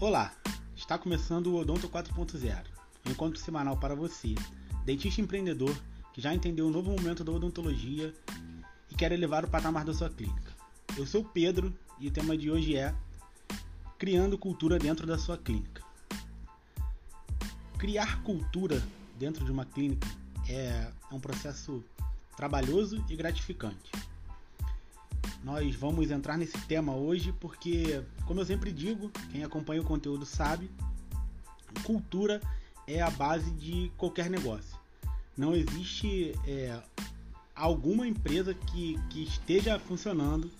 [0.00, 0.32] Olá,
[0.76, 2.66] está começando o Odonto 4.0,
[3.04, 4.32] um encontro semanal para você,
[4.84, 5.76] dentista empreendedor
[6.12, 8.14] que já entendeu o novo momento da odontologia
[8.88, 10.52] e quer elevar o patamar da sua clínica.
[10.96, 12.94] Eu sou Pedro e o tema de hoje é
[13.98, 15.82] Criando cultura dentro da sua clínica.
[17.76, 18.80] Criar cultura
[19.18, 20.06] dentro de uma clínica
[20.48, 21.82] é um processo
[22.36, 23.90] trabalhoso e gratificante.
[25.42, 30.26] Nós vamos entrar nesse tema hoje porque, como eu sempre digo, quem acompanha o conteúdo
[30.26, 30.70] sabe,
[31.84, 32.40] cultura
[32.86, 34.76] é a base de qualquer negócio.
[35.36, 36.80] Não existe é,
[37.54, 40.50] alguma empresa que, que esteja funcionando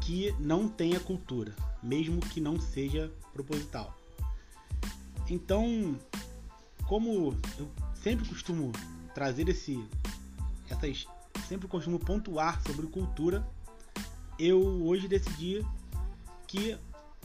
[0.00, 3.96] que não tenha cultura, mesmo que não seja proposital.
[5.28, 5.96] Então,
[6.88, 8.72] como eu sempre costumo
[9.14, 9.84] trazer esse
[10.68, 11.06] essas
[11.48, 13.46] sempre costumo pontuar sobre cultura,
[14.40, 15.64] eu hoje decidi
[16.46, 16.76] que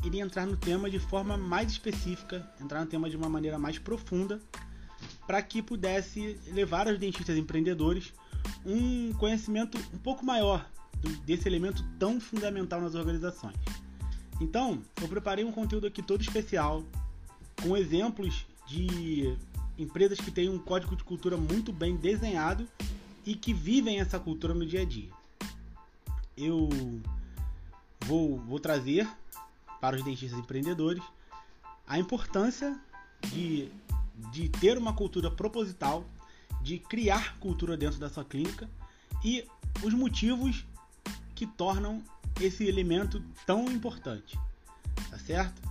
[0.04, 3.80] iria entrar no tema de forma mais específica, entrar no tema de uma maneira mais
[3.80, 4.42] profunda,
[5.26, 8.14] para que pudesse levar aos dentistas empreendedores
[8.66, 10.70] um conhecimento um pouco maior
[11.26, 13.56] desse elemento tão fundamental nas organizações.
[14.42, 16.84] Então, eu preparei um conteúdo aqui todo especial,
[17.62, 19.38] com exemplos de
[19.78, 22.68] empresas que têm um código de cultura muito bem desenhado
[23.26, 25.10] e que vivem essa cultura no dia a dia
[26.38, 26.70] eu
[28.02, 29.08] vou, vou trazer
[29.80, 31.04] para os dentistas empreendedores
[31.88, 32.78] a importância
[33.30, 33.70] de,
[34.32, 36.06] de ter uma cultura proposital,
[36.62, 38.70] de criar cultura dentro da sua clínica
[39.24, 39.46] e
[39.84, 40.66] os motivos
[41.34, 42.04] que tornam
[42.42, 44.38] esse elemento tão importante.
[45.10, 45.62] Tá certo?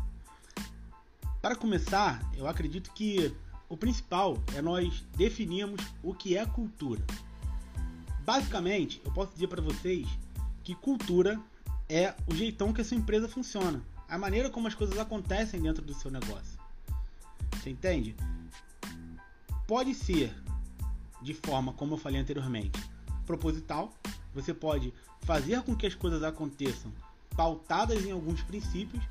[1.42, 3.34] Para começar, eu acredito que
[3.68, 7.04] o principal é nós definirmos o que é cultura.
[8.20, 10.06] Basicamente, eu posso dizer para vocês
[10.64, 11.38] que cultura
[11.88, 15.84] é o jeitão que a sua empresa funciona, a maneira como as coisas acontecem dentro
[15.84, 16.58] do seu negócio.
[17.52, 18.16] Você entende?
[19.66, 20.34] Pode ser
[21.22, 22.78] de forma, como eu falei anteriormente,
[23.26, 23.92] proposital.
[24.34, 24.92] Você pode
[25.22, 26.92] fazer com que as coisas aconteçam
[27.36, 29.03] pautadas em alguns princípios,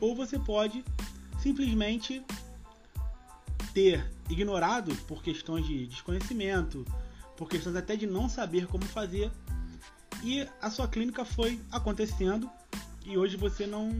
[0.00, 0.84] ou você pode
[1.40, 2.22] simplesmente
[3.74, 6.86] ter ignorado por questões de desconhecimento,
[7.36, 9.30] por questões até de não saber como fazer,
[10.26, 12.50] e a sua clínica foi acontecendo
[13.04, 13.92] e hoje você não,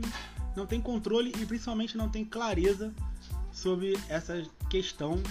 [0.57, 2.93] não tem controle e principalmente não tem clareza
[3.53, 5.23] sobre essa questão,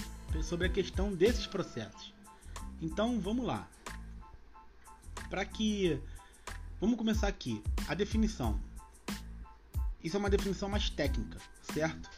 [0.42, 2.14] sobre a questão desses processos.
[2.80, 3.68] Então vamos lá.
[5.28, 6.00] Para que.
[6.80, 7.62] Vamos começar aqui.
[7.86, 8.58] A definição.
[10.02, 11.38] Isso é uma definição mais técnica,
[11.74, 12.08] certo?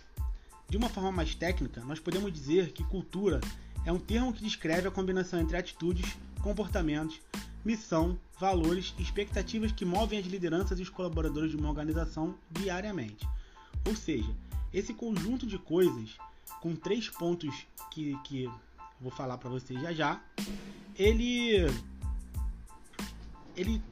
[0.69, 3.41] De uma forma mais técnica, nós podemos dizer que cultura
[3.85, 7.21] é um termo que descreve a combinação entre atitudes, comportamentos,
[7.69, 13.29] missão, valores e expectativas que movem as lideranças e os colaboradores de uma organização diariamente.
[13.87, 14.35] Ou seja,
[14.73, 16.17] esse conjunto de coisas,
[16.63, 17.55] com três pontos
[17.91, 18.51] que, que
[18.99, 20.19] vou falar para vocês já já,
[20.97, 21.67] ele,
[23.55, 23.83] ele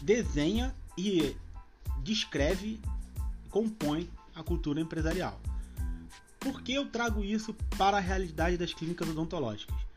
[0.00, 1.36] desenha e
[2.02, 2.80] descreve,
[3.50, 5.38] compõe a cultura empresarial.
[6.40, 9.87] Por que eu trago isso para a realidade das clínicas odontológicas?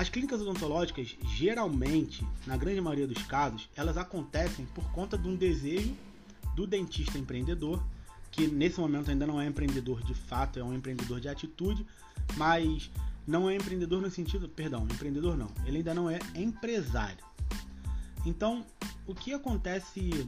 [0.00, 5.36] As clínicas odontológicas, geralmente, na grande maioria dos casos, elas acontecem por conta de um
[5.36, 5.94] desejo
[6.56, 7.84] do dentista empreendedor,
[8.30, 11.86] que nesse momento ainda não é empreendedor de fato, é um empreendedor de atitude,
[12.38, 12.90] mas
[13.26, 17.22] não é empreendedor no sentido, perdão, empreendedor não, ele ainda não é empresário.
[18.24, 18.64] Então,
[19.06, 20.26] o que acontece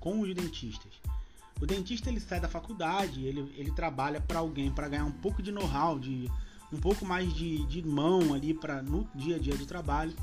[0.00, 0.94] com os dentistas?
[1.60, 5.42] O dentista ele sai da faculdade, ele, ele trabalha para alguém para ganhar um pouco
[5.42, 6.30] de know-how, de
[6.72, 10.14] um pouco mais de, de mão ali para no dia a dia do trabalho.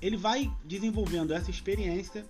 [0.00, 2.26] Ele vai desenvolvendo essa experiência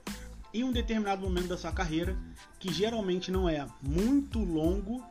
[0.52, 2.18] em um determinado momento da sua carreira,
[2.58, 5.02] que geralmente não é muito longo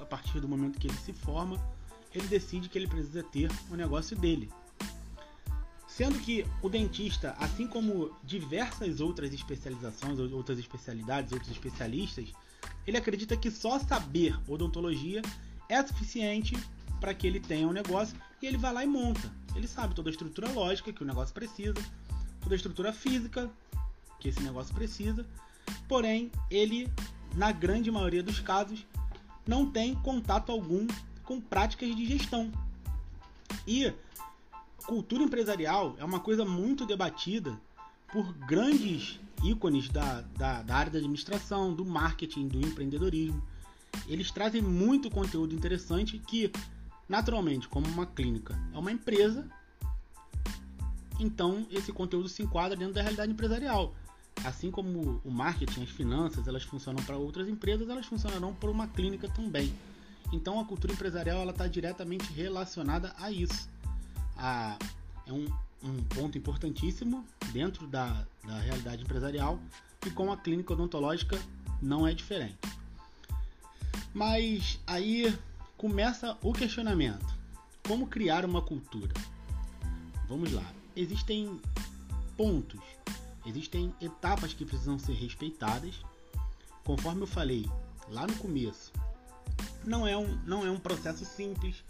[0.00, 1.60] a partir do momento que ele se forma,
[2.14, 4.50] ele decide que ele precisa ter o negócio dele.
[5.86, 12.32] Sendo que o dentista, assim como diversas outras especializações, outras especialidades, outros especialistas,
[12.86, 15.20] ele acredita que só saber odontologia
[15.68, 16.56] é suficiente
[17.00, 19.32] para que ele tenha um negócio e ele vai lá e monta.
[19.54, 21.74] Ele sabe toda a estrutura lógica que o negócio precisa,
[22.40, 23.50] toda a estrutura física
[24.20, 25.26] que esse negócio precisa,
[25.88, 26.92] porém ele,
[27.34, 28.86] na grande maioria dos casos,
[29.46, 30.86] não tem contato algum
[31.24, 32.52] com práticas de gestão.
[33.66, 33.92] E
[34.86, 37.58] cultura empresarial é uma coisa muito debatida
[38.12, 43.42] por grandes ícones da, da, da área da administração, do marketing, do empreendedorismo.
[44.06, 46.50] Eles trazem muito conteúdo interessante que
[47.10, 49.44] Naturalmente, como uma clínica é uma empresa,
[51.18, 53.92] então esse conteúdo se enquadra dentro da realidade empresarial.
[54.44, 58.86] assim como o marketing, as finanças, elas funcionam para outras empresas, elas funcionarão para uma
[58.86, 59.74] clínica também.
[60.32, 63.68] Então a cultura empresarial ela está diretamente relacionada a isso.
[64.36, 64.78] A,
[65.26, 65.46] é um,
[65.82, 69.58] um ponto importantíssimo dentro da, da realidade empresarial
[70.06, 71.36] e com a clínica odontológica
[71.82, 72.56] não é diferente.
[74.14, 75.36] Mas aí
[75.80, 77.34] começa o questionamento:
[77.88, 79.14] como criar uma cultura?
[80.28, 80.74] Vamos lá.
[80.94, 81.58] Existem
[82.36, 82.80] pontos,
[83.46, 85.94] existem etapas que precisam ser respeitadas.
[86.84, 87.66] Conforme eu falei
[88.10, 88.92] lá no começo,
[89.82, 91.82] não é um, não é um processo simples.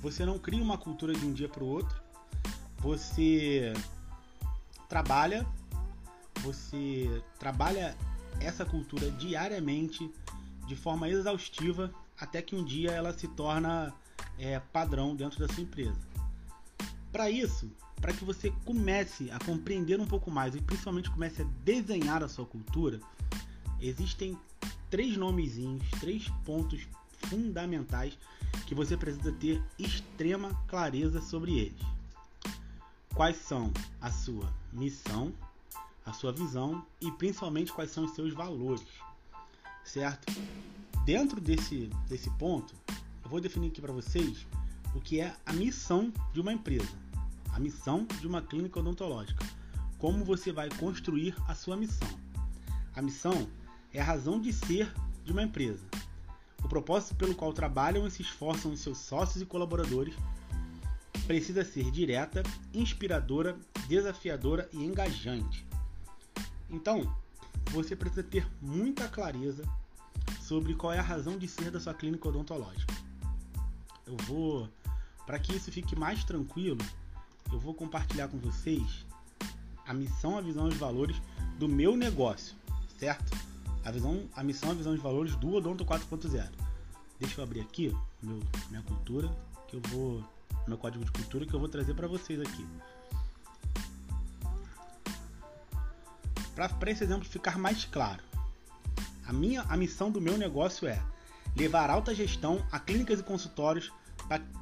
[0.00, 2.02] Você não cria uma cultura de um dia para o outro.
[2.78, 3.74] Você
[4.88, 5.46] trabalha,
[6.40, 7.94] você trabalha
[8.40, 10.10] essa cultura diariamente
[10.66, 13.92] de forma exaustiva até que um dia ela se torna
[14.38, 15.98] é, padrão dentro da sua empresa.
[17.12, 17.70] Para isso,
[18.00, 22.28] para que você comece a compreender um pouco mais e principalmente comece a desenhar a
[22.28, 23.00] sua cultura,
[23.80, 24.38] existem
[24.90, 26.86] três nomezinhos, três pontos
[27.18, 28.18] fundamentais
[28.66, 31.80] que você precisa ter extrema clareza sobre eles.
[33.14, 35.32] Quais são a sua missão,
[36.04, 38.86] a sua visão e principalmente quais são os seus valores,
[39.84, 40.32] certo?
[41.04, 42.74] Dentro desse, desse ponto,
[43.22, 44.46] eu vou definir aqui para vocês
[44.94, 46.96] o que é a missão de uma empresa,
[47.52, 49.44] a missão de uma clínica odontológica,
[49.98, 52.08] como você vai construir a sua missão.
[52.94, 53.46] A missão
[53.92, 54.90] é a razão de ser
[55.24, 55.84] de uma empresa,
[56.64, 60.14] o propósito pelo qual trabalham e se esforçam os seus sócios e colaboradores
[61.26, 62.42] precisa ser direta,
[62.72, 65.66] inspiradora, desafiadora e engajante.
[66.70, 67.14] Então,
[67.70, 69.62] você precisa ter muita clareza
[70.48, 72.94] sobre qual é a razão de ser da sua clínica odontológica.
[74.06, 74.68] Eu vou,
[75.26, 76.84] para que isso fique mais tranquilo,
[77.52, 79.06] eu vou compartilhar com vocês
[79.86, 81.16] a missão, a visão e os valores
[81.58, 82.54] do meu negócio,
[82.98, 83.34] certo?
[83.84, 86.48] a visão, a missão, a visão de valores do Odonto 4.0.
[87.20, 89.28] Deixa eu abrir aqui meu, minha cultura,
[89.68, 90.24] que eu vou
[90.66, 92.66] meu código de cultura que eu vou trazer para vocês aqui.
[96.54, 98.22] Para esse exemplo ficar mais claro,
[99.26, 101.02] a minha a missão do meu negócio é
[101.56, 103.92] levar alta gestão a clínicas e consultórios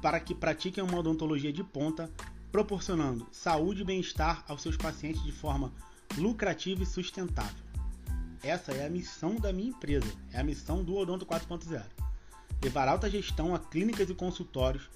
[0.01, 2.11] para que pratiquem uma odontologia de ponta,
[2.51, 5.71] proporcionando saúde e bem-estar aos seus pacientes de forma
[6.17, 7.63] lucrativa e sustentável.
[8.43, 11.81] Essa é a missão da minha empresa, é a missão do Odonto 4.0.
[12.61, 14.89] Levar alta gestão a clínicas e consultórios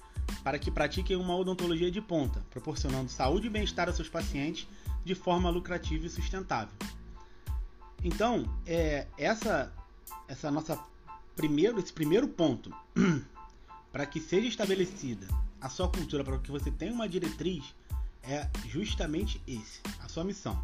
[0.44, 4.68] para que pratiquem uma odontologia de ponta, proporcionando saúde e bem-estar a seus pacientes
[5.04, 6.74] de forma lucrativa e sustentável.
[8.02, 9.72] Então, é, essa
[10.26, 10.78] essa nossa
[11.34, 12.72] primeiro esse primeiro ponto
[13.92, 15.26] para que seja estabelecida
[15.60, 17.74] a sua cultura, para que você tenha uma diretriz,
[18.22, 20.62] é justamente esse, a sua missão.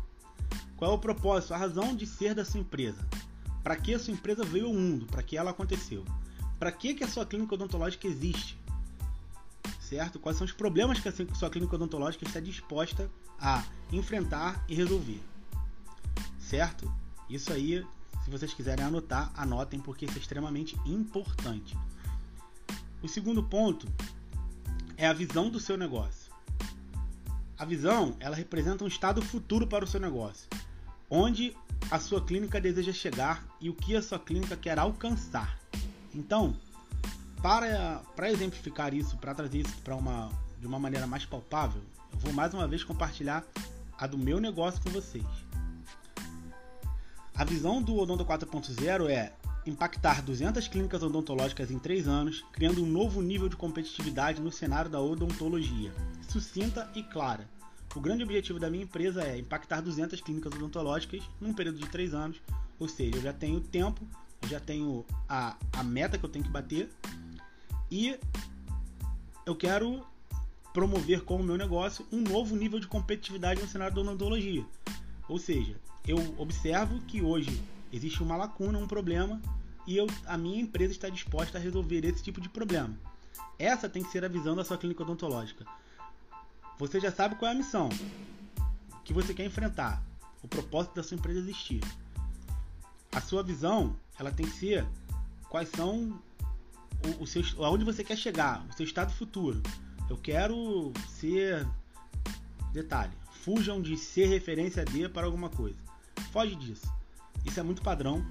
[0.77, 3.07] Qual é o propósito, a razão de ser da sua empresa?
[3.63, 5.07] Para que a sua empresa veio ao mundo?
[5.07, 6.05] Para que ela aconteceu?
[6.59, 8.59] Para que, que a sua clínica odontológica existe?
[9.81, 10.19] Certo?
[10.19, 13.11] Quais são os problemas que a sua clínica odontológica está disposta
[13.41, 15.21] a enfrentar e resolver?
[16.39, 16.93] Certo?
[17.29, 17.85] Isso aí,
[18.25, 21.77] se vocês quiserem anotar, anotem porque isso é extremamente importante.
[23.03, 23.87] O segundo ponto
[24.97, 26.33] é a visão do seu negócio.
[27.59, 30.49] A visão, ela representa um estado futuro para o seu negócio
[31.11, 31.57] onde
[31.91, 35.59] a sua clínica deseja chegar e o que a sua clínica quer alcançar.
[36.15, 36.57] Então,
[37.43, 42.19] para, para exemplificar isso, para trazer isso para uma, de uma maneira mais palpável, eu
[42.19, 43.45] vou mais uma vez compartilhar
[43.99, 45.25] a do meu negócio com vocês.
[47.35, 49.33] A visão do Odonto 4.0 é
[49.67, 54.91] impactar 200 clínicas odontológicas em 3 anos, criando um novo nível de competitividade no cenário
[54.91, 55.93] da odontologia,
[56.29, 57.49] sucinta e clara,
[57.95, 62.13] o grande objetivo da minha empresa é impactar 200 clínicas odontológicas num período de 3
[62.13, 62.43] anos,
[62.77, 64.05] ou seja, eu já tenho tempo,
[64.43, 66.91] eu já tenho a, a meta que eu tenho que bater
[67.89, 68.19] e
[69.47, 70.05] eu quero
[70.73, 74.65] promover com o meu negócio um novo nível de competitividade no cenário da odontologia.
[75.29, 79.41] Ou seja, eu observo que hoje existe uma lacuna, um problema,
[79.87, 82.95] e eu, a minha empresa está disposta a resolver esse tipo de problema.
[83.59, 85.65] Essa tem que ser a visão da sua clínica odontológica.
[86.79, 87.89] Você já sabe qual é a missão
[89.05, 90.03] que você quer enfrentar,
[90.43, 91.81] o propósito da sua empresa existir.
[93.13, 94.85] A sua visão, ela tem que ser
[95.49, 96.19] quais são
[97.19, 99.63] o, o seu, aonde você quer chegar, o seu estado futuro.
[100.11, 101.67] Eu quero ser
[102.73, 105.84] detalhe, fujam de ser referência de para alguma coisa.
[106.33, 106.93] Foge disso.
[107.45, 108.25] Isso é muito padrão.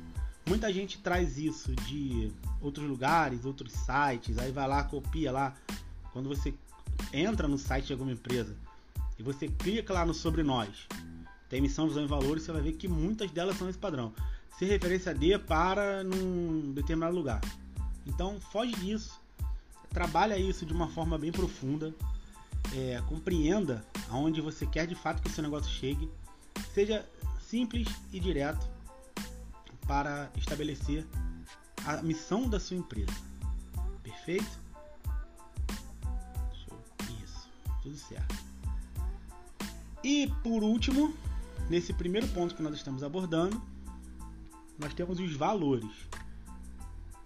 [0.46, 5.56] Muita gente traz isso de outros lugares, outros sites, aí vai lá, copia lá.
[6.12, 6.54] Quando você
[7.14, 8.56] entra no site de alguma empresa
[9.18, 10.88] e você clica lá no sobre nós,
[11.50, 14.14] tem missão, visão e valores, você vai ver que muitas delas são esse padrão.
[14.58, 17.42] Ser referência D para num determinado lugar.
[18.06, 19.20] Então, foge disso.
[19.90, 21.94] Trabalha isso de uma forma bem profunda.
[22.76, 26.10] É, compreenda aonde você quer de fato que o seu negócio chegue.
[26.74, 27.08] Seja
[27.54, 28.68] simples e direto
[29.86, 31.06] para estabelecer
[31.86, 33.14] a missão da sua empresa.
[34.02, 34.60] Perfeito?
[37.24, 37.48] Isso,
[37.84, 38.36] tudo certo.
[40.04, 41.14] E por último,
[41.70, 43.62] nesse primeiro ponto que nós estamos abordando,
[44.80, 45.92] nós temos os valores.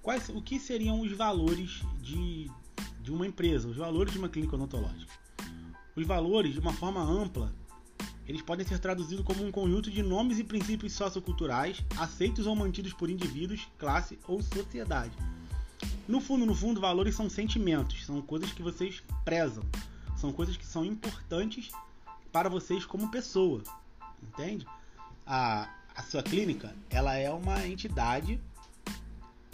[0.02, 2.52] Quais, o que seriam os valores de,
[3.02, 5.14] de uma empresa, os valores de uma clínica odontológica?
[5.96, 7.50] Os valores, de uma forma ampla,
[8.28, 12.92] eles podem ser traduzidos como um conjunto de nomes e princípios socioculturais aceitos ou mantidos
[12.92, 15.14] por indivíduos, classe ou sociedade.
[16.08, 19.64] No fundo, no fundo, valores são sentimentos, são coisas que vocês prezam,
[20.16, 21.72] são coisas que são importantes
[22.32, 23.64] para vocês como pessoa,
[24.22, 24.66] entende?
[25.26, 28.40] A, a sua clínica, ela é uma entidade,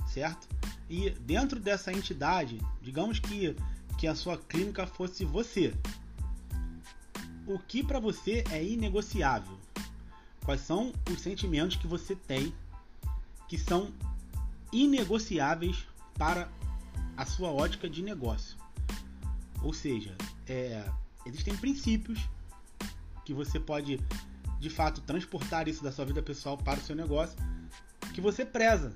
[0.08, 0.48] certo?
[0.90, 3.56] E dentro dessa entidade, digamos que,
[3.98, 5.74] que a sua clínica fosse você,
[7.46, 9.58] o que para você é inegociável?
[10.44, 12.54] Quais são os sentimentos que você tem
[13.48, 13.92] que são
[14.72, 15.86] inegociáveis
[16.18, 16.50] para
[17.16, 18.58] a sua ótica de negócio?
[19.62, 20.16] Ou seja,
[20.48, 20.86] é,
[21.26, 22.20] existem princípios
[23.26, 24.00] que você pode
[24.60, 27.38] de fato transportar isso da sua vida pessoal para o seu negócio
[28.14, 28.96] que você preza.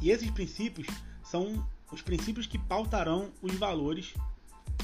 [0.00, 0.86] E esses princípios
[1.22, 4.14] são os princípios que pautarão os valores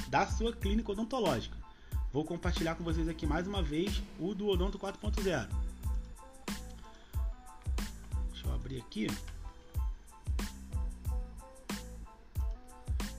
[0.08, 1.63] da sua clínica odontológica.
[2.14, 5.48] Vou compartilhar com vocês aqui mais uma vez o do Odonto 4.0.
[8.30, 9.08] Deixa eu abrir aqui.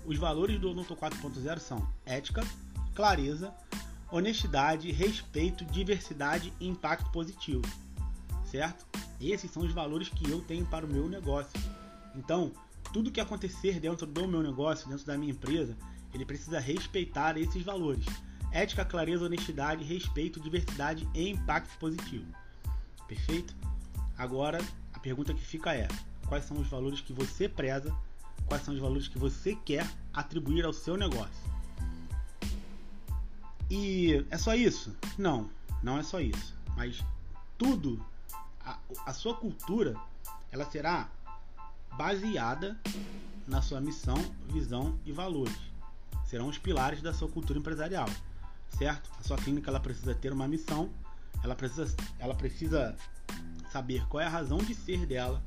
[0.06, 2.42] Os valores do Odonto 4.0 são ética,
[2.96, 3.54] clareza,
[4.10, 7.64] honestidade, respeito, diversidade e impacto positivo.
[8.46, 8.86] Certo?
[9.20, 11.52] Esses são os valores que eu tenho para o meu negócio.
[12.16, 12.54] Então,
[12.94, 15.76] tudo que acontecer dentro do meu negócio, dentro da minha empresa,
[16.14, 18.06] ele precisa respeitar esses valores
[18.56, 22.26] ética, clareza, honestidade, respeito, diversidade e impacto positivo.
[23.06, 23.54] Perfeito?
[24.18, 24.60] Agora,
[24.94, 25.90] a pergunta que fica é:
[26.26, 27.94] quais são os valores que você preza?
[28.46, 31.54] Quais são os valores que você quer atribuir ao seu negócio?
[33.70, 34.96] E é só isso?
[35.18, 35.50] Não,
[35.84, 36.56] não é só isso.
[36.78, 37.04] Mas
[37.58, 38.04] tudo,
[38.64, 39.96] a, a sua cultura,
[40.52, 41.10] ela será
[41.98, 42.80] baseada
[43.48, 45.58] na sua missão, visão e valores.
[46.26, 48.08] Serão os pilares da sua cultura empresarial
[48.78, 49.10] certo?
[49.20, 50.90] A sua clínica ela precisa ter uma missão,
[51.44, 52.96] ela precisa, ela precisa
[53.72, 55.42] saber qual é a razão de ser dela.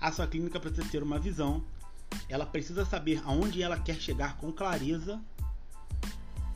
[0.00, 1.64] A sua clínica precisa ter uma visão,
[2.28, 5.20] ela precisa saber aonde ela quer chegar com clareza,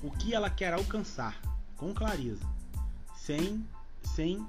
[0.02, 1.40] o que ela quer alcançar
[1.76, 2.46] com clareza,
[3.16, 3.66] sem,
[4.02, 4.46] sem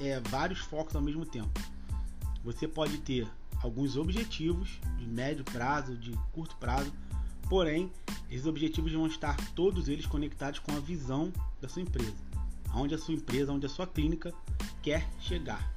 [0.00, 1.60] é, vários focos ao mesmo tempo.
[2.44, 3.28] Você pode ter
[3.62, 6.92] alguns objetivos de médio prazo, de curto prazo,
[7.48, 7.92] Porém,
[8.30, 12.16] esses objetivos vão estar todos eles conectados com a visão da sua empresa,
[12.70, 14.34] aonde a sua empresa, aonde a sua clínica
[14.82, 15.72] quer chegar.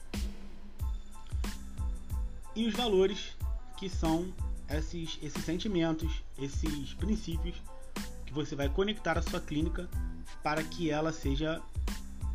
[2.55, 3.37] E os valores
[3.77, 4.33] que são
[4.67, 7.55] esses, esses sentimentos, esses princípios
[8.25, 9.89] que você vai conectar à sua clínica
[10.43, 11.61] para que ela seja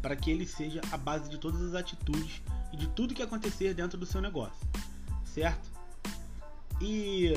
[0.01, 3.73] para que ele seja a base de todas as atitudes e de tudo que acontecer
[3.73, 4.67] dentro do seu negócio,
[5.25, 5.71] certo?
[6.79, 7.33] E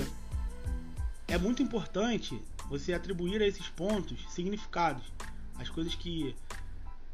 [1.27, 5.03] é muito importante você atribuir a esses pontos significados,
[5.59, 6.35] as coisas que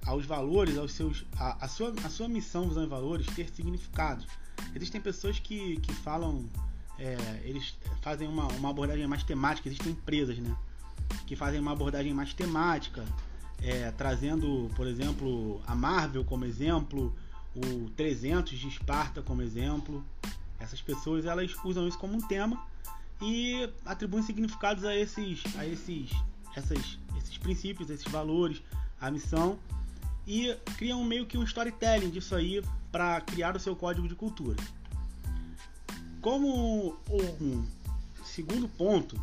[0.05, 4.27] aos valores, aos seus, a, a, sua, a sua missão, visão e valores ter significados.
[4.75, 6.45] Existem pessoas que, que falam,
[6.99, 10.55] é, eles fazem uma, uma abordagem mais temática, existem empresas, né,
[11.25, 13.03] que fazem uma abordagem mais temática,
[13.61, 17.15] é, trazendo, por exemplo, a Marvel como exemplo,
[17.55, 20.03] o 300 de Esparta como exemplo.
[20.59, 22.61] Essas pessoas elas usam isso como um tema
[23.23, 26.09] e atribuem significados a esses, a esses,
[26.55, 28.61] essas, esses princípios, esses valores,
[28.99, 29.57] a missão
[30.27, 32.61] e criam meio que um storytelling disso aí
[32.91, 34.61] para criar o seu código de cultura.
[36.21, 37.65] Como um
[38.25, 39.19] segundo ponto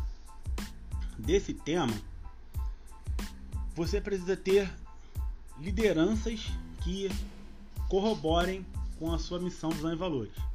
[1.17, 1.93] desse tema,
[3.75, 4.71] você precisa ter
[5.59, 6.47] lideranças
[6.83, 7.07] que
[7.87, 8.65] corroborem
[8.97, 10.50] com a sua missão, visão e valores.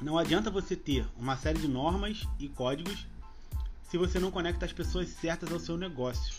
[0.00, 3.06] Não adianta você ter uma série de normas e códigos
[3.88, 6.34] se você não conecta as pessoas certas ao seu negócio.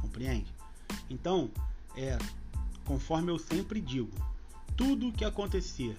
[0.00, 0.52] Compreende?
[1.08, 1.50] Então,
[1.96, 2.18] é,
[2.84, 4.10] conforme eu sempre digo,
[4.76, 5.96] tudo que acontecer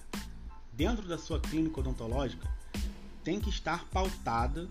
[0.72, 2.48] dentro da sua clínica odontológica
[3.24, 4.68] tem que estar pautada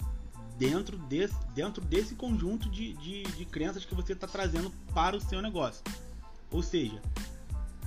[0.58, 5.22] dentro desse, dentro desse conjunto de, de, de crenças que você está trazendo para o
[5.22, 5.84] seu negócio.
[6.50, 7.02] Ou seja,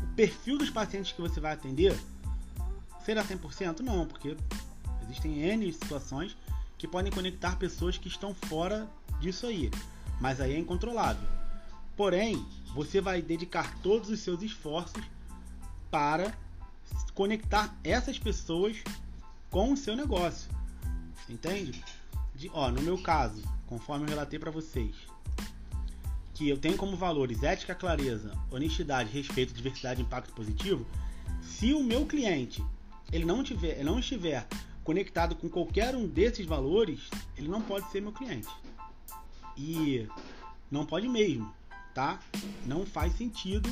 [0.02, 1.98] o perfil dos pacientes que você vai atender
[3.10, 3.80] será 100%?
[3.80, 4.36] Não, porque
[5.02, 6.36] existem N situações
[6.78, 8.88] que podem conectar pessoas que estão fora
[9.20, 9.68] disso aí,
[10.20, 11.28] mas aí é incontrolável.
[11.96, 15.02] Porém, você vai dedicar todos os seus esforços
[15.90, 16.32] para
[17.12, 18.76] conectar essas pessoas
[19.50, 20.48] com o seu negócio.
[21.28, 21.84] Entende?
[22.32, 24.94] De, ó, no meu caso, conforme eu relatei para vocês,
[26.32, 30.86] que eu tenho como valores ética, clareza, honestidade, respeito, diversidade e impacto positivo,
[31.42, 32.62] se o meu cliente
[33.12, 34.46] ele não tiver, ele não estiver
[34.84, 38.48] conectado com qualquer um desses valores, ele não pode ser meu cliente.
[39.56, 40.06] E
[40.70, 41.52] não pode mesmo,
[41.94, 42.20] tá?
[42.66, 43.68] Não faz sentido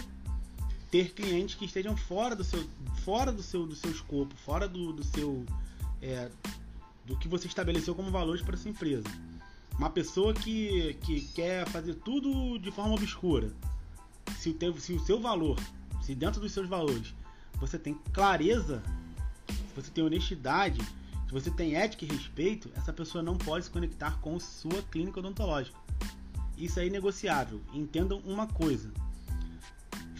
[0.90, 2.64] ter clientes que estejam fora do seu,
[3.04, 5.45] fora do seu, do seu escopo, fora do, do seu,
[6.02, 6.30] é,
[7.04, 9.07] do que você estabeleceu como valores para sua empresa.
[9.78, 13.52] Uma pessoa que, que quer fazer tudo de forma obscura,
[14.37, 15.59] se o, teu, se o seu valor,
[16.02, 17.14] se dentro dos seus valores
[17.61, 18.83] você tem clareza,
[19.80, 20.80] você tem honestidade,
[21.26, 25.20] se você tem ética e respeito, essa pessoa não pode se conectar com sua clínica
[25.20, 25.78] odontológica.
[26.56, 27.61] Isso é inegociável.
[27.73, 28.90] Entendam uma coisa: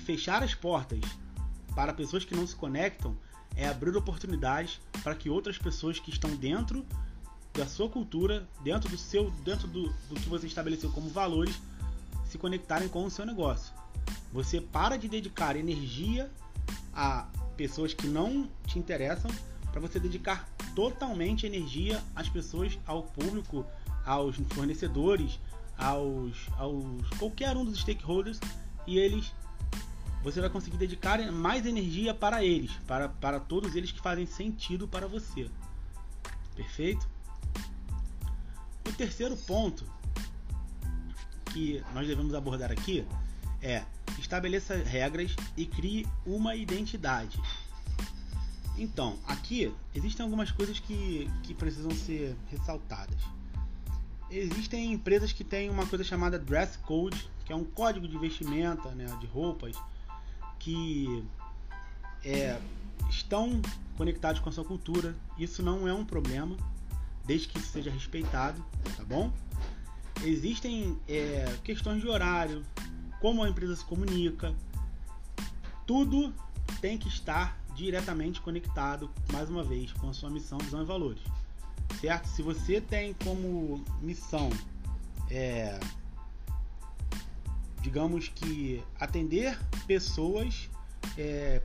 [0.05, 1.01] fechar as portas
[1.75, 3.17] para pessoas que não se conectam
[3.57, 6.87] é abrir oportunidades para que outras pessoas que estão dentro
[7.53, 11.59] da sua cultura, dentro do seu, dentro do, do que você estabeleceu como valores,
[12.29, 13.73] se conectarem com o seu negócio.
[14.33, 16.31] Você para de dedicar energia
[16.93, 17.27] a
[17.59, 19.29] pessoas que não te interessam
[19.73, 23.67] para você dedicar totalmente energia às pessoas, ao público,
[24.07, 25.41] aos fornecedores,
[25.77, 28.39] aos, aos qualquer um dos stakeholders
[28.87, 29.35] e eles
[30.23, 34.89] você vai conseguir dedicar mais energia para eles, para, para todos eles que fazem sentido
[34.89, 35.49] para você.
[36.57, 37.09] Perfeito?
[38.89, 39.85] O terceiro ponto
[41.53, 43.07] que nós devemos abordar aqui
[43.63, 43.85] é
[44.19, 47.41] estabeleça regras e crie uma identidade.
[48.77, 53.21] Então, aqui existem algumas coisas que, que precisam ser ressaltadas.
[54.31, 58.91] Existem empresas que têm uma coisa chamada dress code, que é um código de vestimenta,
[58.91, 59.75] né, de roupas,
[60.59, 61.25] que
[62.25, 62.61] é,
[63.09, 63.61] estão
[63.97, 65.17] conectados com a sua cultura.
[65.39, 66.57] Isso não é um problema,
[67.25, 68.65] desde que isso seja respeitado,
[68.97, 69.33] tá bom?
[70.23, 72.65] Existem é, questões de horário,
[73.21, 74.55] como a empresa se comunica,
[75.87, 76.33] tudo
[76.81, 81.23] tem que estar diretamente conectado, mais uma vez, com a sua missão, visão e valores.
[82.01, 82.27] Certo?
[82.27, 84.51] Se você tem como missão,
[85.31, 85.79] é,
[87.81, 90.69] digamos que atender pessoas,
[91.17, 91.63] é,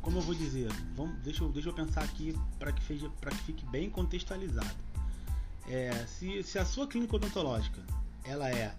[0.00, 3.64] como eu vou dizer, vamos, deixa, eu, deixa eu pensar aqui para que, que fique
[3.66, 4.76] bem contextualizado.
[5.66, 7.82] É, se, se a sua clínica odontológica
[8.22, 8.74] ela é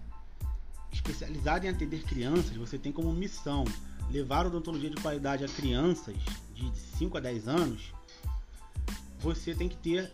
[0.96, 3.64] especializada em atender crianças, você tem como missão
[4.10, 6.16] levar odontologia de qualidade a crianças
[6.54, 7.92] de 5 a 10 anos,
[9.18, 10.12] você tem que ter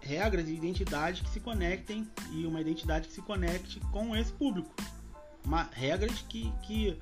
[0.00, 4.70] regras e identidades que se conectem e uma identidade que se conecte com esse público.
[5.44, 6.98] Uma, regras que, que,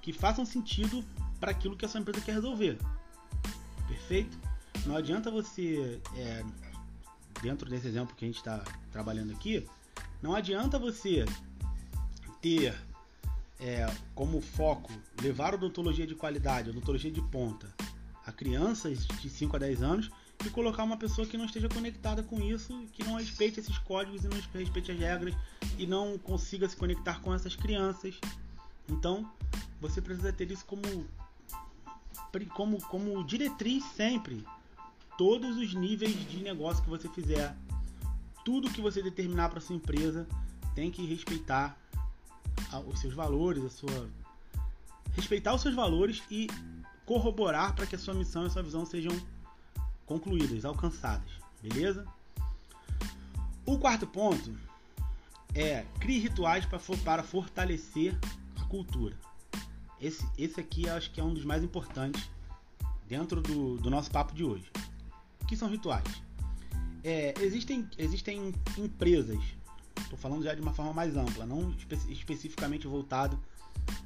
[0.00, 1.04] que façam sentido
[1.40, 2.78] para aquilo que a sua empresa quer resolver.
[3.86, 4.38] Perfeito?
[4.86, 6.44] Não adianta você, é,
[7.42, 9.66] dentro desse exemplo que a gente está trabalhando aqui,
[10.22, 11.24] não adianta você
[12.40, 12.74] ter
[13.60, 17.72] é, como foco levar odontologia de qualidade, odontologia de ponta
[18.24, 20.10] a crianças de 5 a 10 anos
[20.44, 24.24] e colocar uma pessoa que não esteja conectada com isso, que não respeite esses códigos
[24.24, 25.34] e não respeite as regras
[25.78, 28.14] e não consiga se conectar com essas crianças.
[28.88, 29.30] Então,
[29.80, 30.82] você precisa ter isso como
[32.54, 34.44] como, como diretriz sempre.
[35.16, 37.56] Todos os níveis de negócio que você fizer,
[38.44, 40.26] tudo que você determinar para sua empresa
[40.74, 41.76] tem que respeitar
[42.86, 44.10] os seus valores, a sua
[45.14, 46.48] respeitar os seus valores e
[47.04, 49.12] corroborar para que a sua missão e a sua visão sejam
[50.06, 52.06] concluídas, alcançadas, beleza?
[53.66, 54.56] O quarto ponto
[55.54, 58.16] é crie rituais para fortalecer
[58.60, 59.16] a cultura.
[60.00, 62.30] Esse, esse aqui acho que é um dos mais importantes
[63.08, 64.70] dentro do, do nosso papo de hoje.
[65.42, 66.22] O que são rituais?
[67.02, 69.42] É, existem, existem empresas
[70.02, 73.38] Estou falando já de uma forma mais ampla, não espe especificamente voltado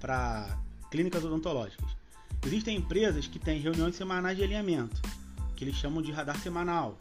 [0.00, 0.58] para
[0.90, 1.88] clínicas odontológicas.
[2.44, 5.00] Existem empresas que têm reuniões semanais de alinhamento,
[5.54, 6.98] que eles chamam de radar semanal.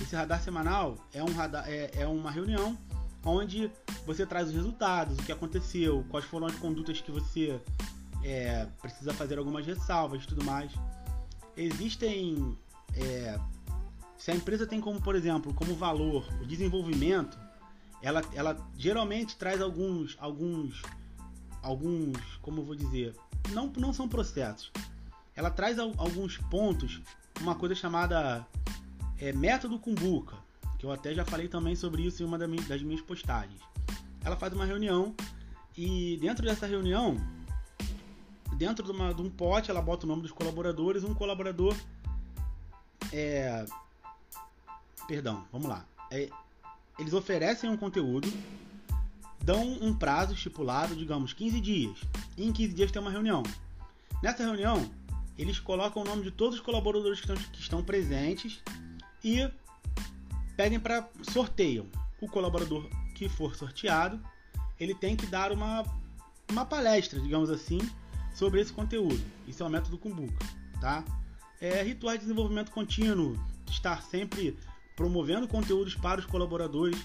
[0.00, 2.76] Esse radar semanal é, um radar, é, é uma reunião
[3.24, 3.70] onde
[4.04, 7.60] você traz os resultados, o que aconteceu, quais foram as condutas que você
[8.22, 10.72] é, precisa fazer algumas ressalvas e tudo mais.
[11.56, 12.56] Existem.
[12.96, 13.38] É,
[14.18, 17.38] se a empresa tem como, por exemplo, como valor o desenvolvimento,
[18.04, 20.82] ela, ela geralmente traz alguns, alguns,
[21.62, 23.14] alguns, como eu vou dizer,
[23.50, 24.70] não, não são processos.
[25.34, 27.00] Ela traz alguns pontos,
[27.40, 28.46] uma coisa chamada
[29.18, 30.36] é, método Kumbuka,
[30.78, 33.62] que eu até já falei também sobre isso em uma das minhas postagens.
[34.22, 35.14] Ela faz uma reunião
[35.74, 37.16] e dentro dessa reunião,
[38.58, 41.04] dentro de, uma, de um pote, ela bota o nome dos colaboradores.
[41.04, 41.74] Um colaborador
[43.10, 43.64] é.
[45.08, 45.86] Perdão, vamos lá.
[46.10, 46.28] É,
[46.98, 48.32] eles oferecem um conteúdo,
[49.42, 51.98] dão um prazo estipulado, digamos 15 dias.
[52.36, 53.42] E em 15 dias tem uma reunião.
[54.22, 54.90] Nessa reunião,
[55.36, 58.62] eles colocam o nome de todos os colaboradores que estão, que estão presentes
[59.22, 59.50] e
[60.56, 61.86] pedem para sorteiam.
[62.20, 64.20] O colaborador que for sorteado,
[64.78, 65.84] ele tem que dar uma,
[66.50, 67.78] uma palestra, digamos assim,
[68.34, 69.22] sobre esse conteúdo.
[69.46, 70.44] Isso é o método Kumbuka,
[70.80, 71.04] tá?
[71.60, 73.38] É ritual de desenvolvimento contínuo,
[73.70, 74.56] estar sempre
[74.96, 76.98] promovendo conteúdos para os colaboradores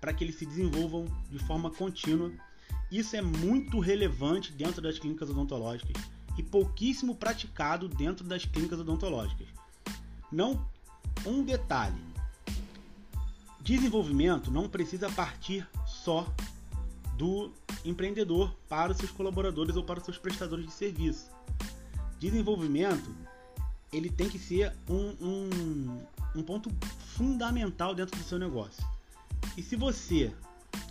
[0.00, 2.30] para que eles se desenvolvam de forma contínua.
[2.90, 5.96] Isso é muito relevante dentro das clínicas odontológicas
[6.36, 9.46] e pouquíssimo praticado dentro das clínicas odontológicas.
[10.30, 10.68] Não
[11.24, 12.00] um detalhe.
[13.60, 16.26] Desenvolvimento não precisa partir só
[17.16, 17.50] do
[17.84, 21.30] empreendedor para os seus colaboradores ou para os seus prestadores de serviço.
[22.18, 23.10] Desenvolvimento
[23.92, 26.70] ele tem que ser um, um, um ponto
[27.14, 28.84] fundamental dentro do seu negócio.
[29.56, 30.32] E se você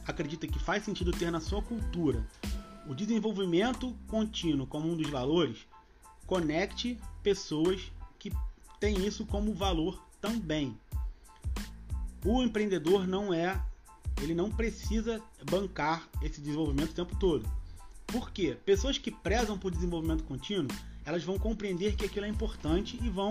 [0.06, 2.25] acredita que faz sentido ter na sua cultura
[2.88, 5.65] o desenvolvimento contínuo como um dos valores,
[6.25, 8.32] conecte pessoas que
[8.79, 10.77] têm isso como valor também.
[12.25, 13.62] O empreendedor não é,
[14.21, 17.49] ele não precisa bancar esse desenvolvimento o tempo todo.
[18.08, 18.58] Por quê?
[18.65, 20.67] Pessoas que prezam por desenvolvimento contínuo,
[21.06, 23.29] elas vão compreender que aquilo é importante e vão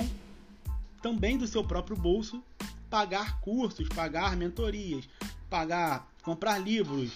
[1.03, 2.43] também do seu próprio bolso
[2.89, 5.09] pagar cursos, pagar mentorias,
[5.49, 7.13] pagar, comprar livros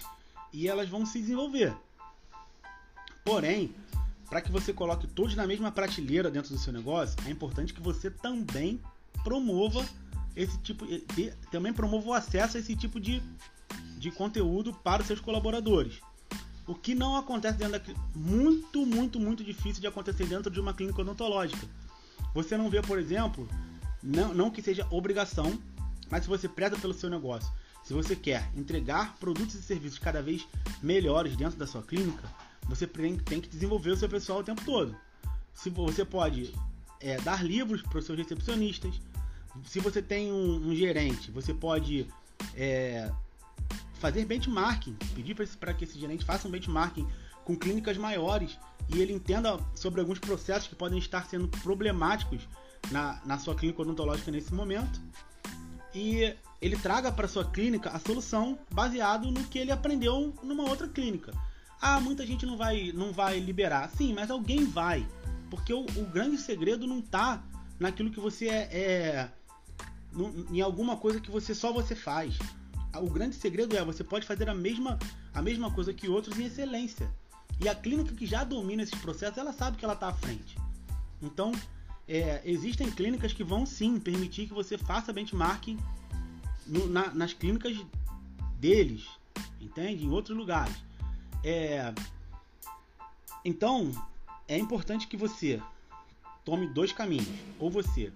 [0.52, 1.76] e elas vão se desenvolver.
[3.24, 3.74] Porém,
[4.28, 7.80] para que você coloque todos na mesma prateleira dentro do seu negócio, é importante que
[7.80, 8.80] você também
[9.22, 9.84] promova
[10.34, 10.86] esse tipo,
[11.50, 13.22] também promova o acesso a esse tipo de,
[13.98, 16.00] de conteúdo para os seus colaboradores.
[16.66, 20.74] O que não acontece dentro da muito, muito, muito difícil de acontecer dentro de uma
[20.74, 21.66] clínica odontológica.
[22.34, 23.48] Você não vê, por exemplo,
[24.06, 25.58] não, não que seja obrigação,
[26.08, 27.50] mas se você preza pelo seu negócio,
[27.82, 30.46] se você quer entregar produtos e serviços cada vez
[30.82, 32.22] melhores dentro da sua clínica,
[32.68, 34.96] você tem, que desenvolver o seu pessoal o tempo todo.
[35.52, 36.54] Se você pode
[37.00, 39.00] é, dar livros para os seus recepcionistas,
[39.64, 42.06] se você tem um, um gerente, você pode
[42.54, 43.10] é,
[43.94, 47.06] fazer benchmarking, pedir para que esse gerente faça um benchmarking
[47.44, 52.46] com clínicas maiores e ele entenda sobre alguns processos que podem estar sendo problemáticos
[52.90, 55.00] na, na sua clínica odontológica nesse momento
[55.94, 60.86] e ele traga para sua clínica a solução baseado no que ele aprendeu numa outra
[60.86, 61.32] clínica.
[61.80, 63.90] Ah, muita gente não vai, não vai liberar.
[63.90, 65.06] Sim, mas alguém vai.
[65.50, 67.42] Porque o, o grande segredo não está
[67.78, 69.30] naquilo que você é, é
[70.12, 72.38] no, em alguma coisa que você só você faz.
[72.94, 74.98] O grande segredo é você pode fazer a mesma,
[75.34, 77.10] a mesma coisa que outros em excelência.
[77.60, 80.56] E a clínica que já domina esses processos, ela sabe que ela está à frente.
[81.22, 81.52] Então,
[82.08, 85.78] é, existem clínicas que vão sim permitir que você faça benchmarking
[86.66, 87.76] no, na, nas clínicas
[88.58, 89.06] deles,
[89.60, 90.04] entende?
[90.04, 90.74] Em outros lugares.
[91.42, 91.92] É,
[93.44, 93.90] então,
[94.48, 95.60] é importante que você
[96.44, 97.28] tome dois caminhos.
[97.58, 98.12] Ou você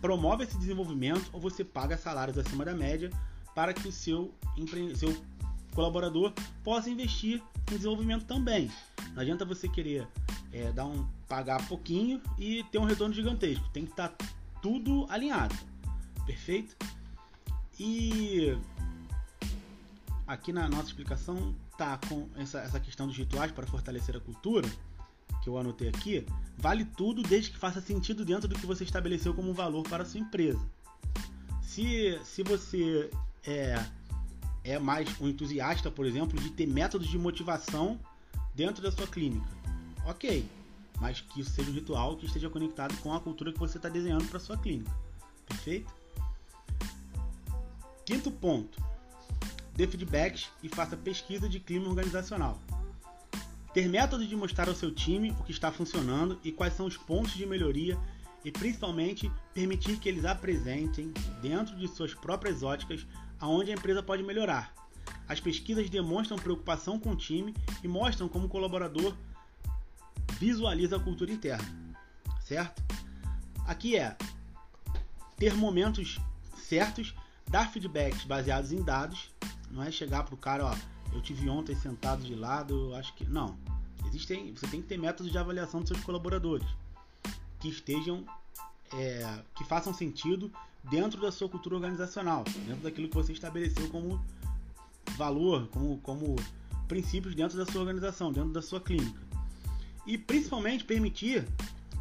[0.00, 3.10] promove esse desenvolvimento, ou você paga salários acima da média
[3.54, 4.32] para que o seu,
[4.96, 5.14] seu
[5.74, 6.32] colaborador
[6.64, 8.70] possa investir em desenvolvimento também.
[9.12, 10.06] Não adianta você querer
[10.52, 13.68] é, dar um pagar pouquinho e ter um retorno gigantesco.
[13.70, 14.26] Tem que estar tá
[14.60, 15.54] tudo alinhado.
[16.26, 16.76] Perfeito?
[17.78, 18.56] E
[20.26, 24.68] aqui na nossa explicação tá com essa, essa questão dos rituais para fortalecer a cultura,
[25.42, 26.24] que eu anotei aqui,
[26.56, 30.06] vale tudo desde que faça sentido dentro do que você estabeleceu como valor para a
[30.06, 30.64] sua empresa.
[31.60, 33.10] Se, se você
[33.44, 33.84] é,
[34.62, 37.98] é mais um entusiasta, por exemplo, de ter métodos de motivação
[38.54, 39.48] dentro da sua clínica,
[40.06, 40.48] ok,
[41.00, 43.88] mas que isso seja um ritual que esteja conectado com a cultura que você está
[43.88, 44.90] desenhando para sua clínica,
[45.46, 45.92] perfeito?
[48.04, 48.82] Quinto ponto:
[49.74, 52.58] dê feedbacks e faça pesquisa de clima organizacional.
[53.72, 56.96] Ter métodos de mostrar ao seu time o que está funcionando e quais são os
[56.96, 57.98] pontos de melhoria
[58.44, 63.06] e principalmente permitir que eles apresentem dentro de suas próprias óticas
[63.40, 64.74] aonde a empresa pode melhorar.
[65.26, 69.16] As pesquisas demonstram preocupação com o time e mostram como o colaborador
[70.42, 71.64] visualiza a cultura interna,
[72.40, 72.82] certo?
[73.64, 74.16] Aqui é
[75.38, 76.18] ter momentos
[76.56, 77.14] certos,
[77.48, 79.30] dar feedbacks baseados em dados,
[79.70, 80.74] não é chegar pro cara, ó,
[81.12, 83.56] eu tive ontem sentado de lado, eu acho que não.
[84.08, 86.66] Existem, você tem que ter métodos de avaliação dos seus colaboradores
[87.60, 88.24] que estejam,
[88.94, 90.52] é, que façam sentido
[90.90, 94.20] dentro da sua cultura organizacional, dentro daquilo que você estabeleceu como
[95.16, 96.34] valor, como, como
[96.88, 99.31] princípios dentro da sua organização, dentro da sua clínica.
[100.06, 101.46] E principalmente permitir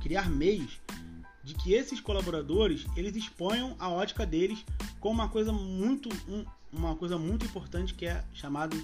[0.01, 0.79] criar meios
[1.43, 4.63] de que esses colaboradores eles exponham a ótica deles
[4.99, 8.77] com uma coisa muito um, uma coisa muito importante que é chamado,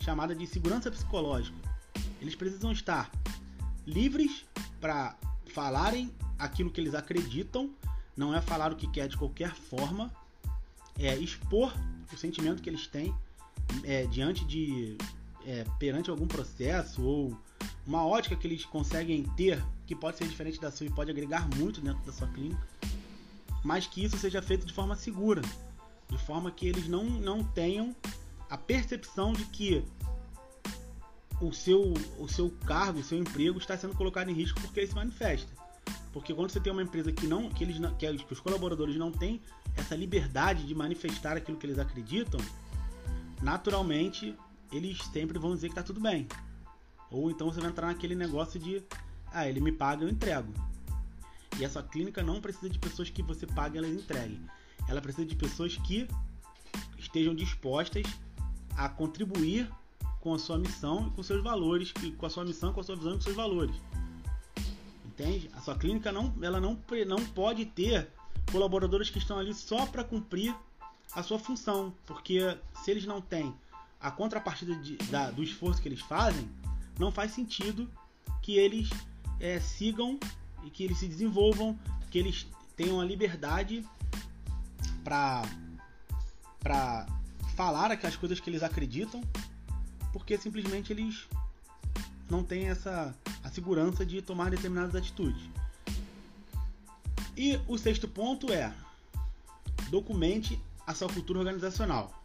[0.00, 1.56] chamada de segurança psicológica.
[2.20, 3.10] Eles precisam estar
[3.86, 4.44] livres
[4.80, 7.70] para falarem aquilo que eles acreditam,
[8.16, 10.12] não é falar o que quer de qualquer forma,
[10.98, 11.74] é expor
[12.12, 13.14] o sentimento que eles têm
[13.82, 14.96] é, diante de
[15.44, 17.36] é, perante algum processo ou
[17.86, 21.48] uma ótica que eles conseguem ter que pode ser diferente da sua e pode agregar
[21.56, 22.66] muito dentro da sua clínica,
[23.62, 25.42] mas que isso seja feito de forma segura,
[26.08, 27.94] de forma que eles não, não tenham
[28.48, 29.84] a percepção de que
[31.40, 34.86] o seu, o seu cargo, o seu emprego está sendo colocado em risco porque ele
[34.86, 35.50] se manifesta.
[36.12, 37.78] Porque quando você tem uma empresa que não que eles
[38.22, 39.42] que os colaboradores não têm
[39.76, 42.40] essa liberdade de manifestar aquilo que eles acreditam,
[43.42, 44.34] naturalmente
[44.70, 46.28] eles sempre vão dizer que está tudo bem.
[47.10, 48.82] Ou então você vai entrar naquele negócio de
[49.32, 50.52] ah, ele me paga, eu entrego.
[51.58, 54.40] E essa clínica não precisa de pessoas que você pague e elas entreguem.
[54.88, 56.08] Ela precisa de pessoas que
[56.98, 58.04] estejam dispostas
[58.76, 59.70] a contribuir
[60.20, 62.96] com a sua missão e com seus valores, com a sua missão, com a sua
[62.96, 63.76] visão e com seus valores.
[65.04, 65.50] Entende?
[65.54, 68.08] A sua clínica não, ela não, não pode ter
[68.50, 70.54] colaboradores que estão ali só para cumprir
[71.14, 73.54] a sua função, porque se eles não têm
[74.00, 76.48] a contrapartida de, da, do esforço que eles fazem,
[76.98, 77.90] não faz sentido
[78.42, 78.90] que eles
[79.40, 80.18] é, sigam
[80.64, 81.78] e que eles se desenvolvam,
[82.10, 83.84] que eles tenham a liberdade
[85.02, 85.42] para
[86.60, 87.06] para
[87.54, 89.22] falar aquelas coisas que eles acreditam,
[90.12, 91.28] porque simplesmente eles
[92.30, 95.42] não têm essa a segurança de tomar determinadas atitudes.
[97.36, 98.72] E o sexto ponto é
[99.90, 102.23] documente a sua cultura organizacional.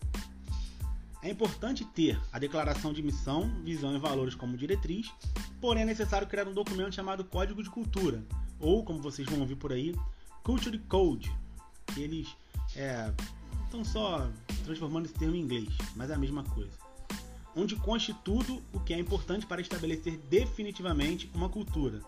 [1.22, 5.12] É importante ter a declaração de missão, visão e valores como diretriz,
[5.60, 8.24] porém é necessário criar um documento chamado Código de Cultura,
[8.58, 9.94] ou como vocês vão ouvir por aí,
[10.44, 11.30] Culture Code,
[11.98, 12.30] eles
[12.74, 13.14] é,
[13.66, 14.30] estão só
[14.64, 16.72] transformando esse termo em inglês, mas é a mesma coisa.
[17.54, 22.00] Onde conste tudo o que é importante para estabelecer definitivamente uma cultura.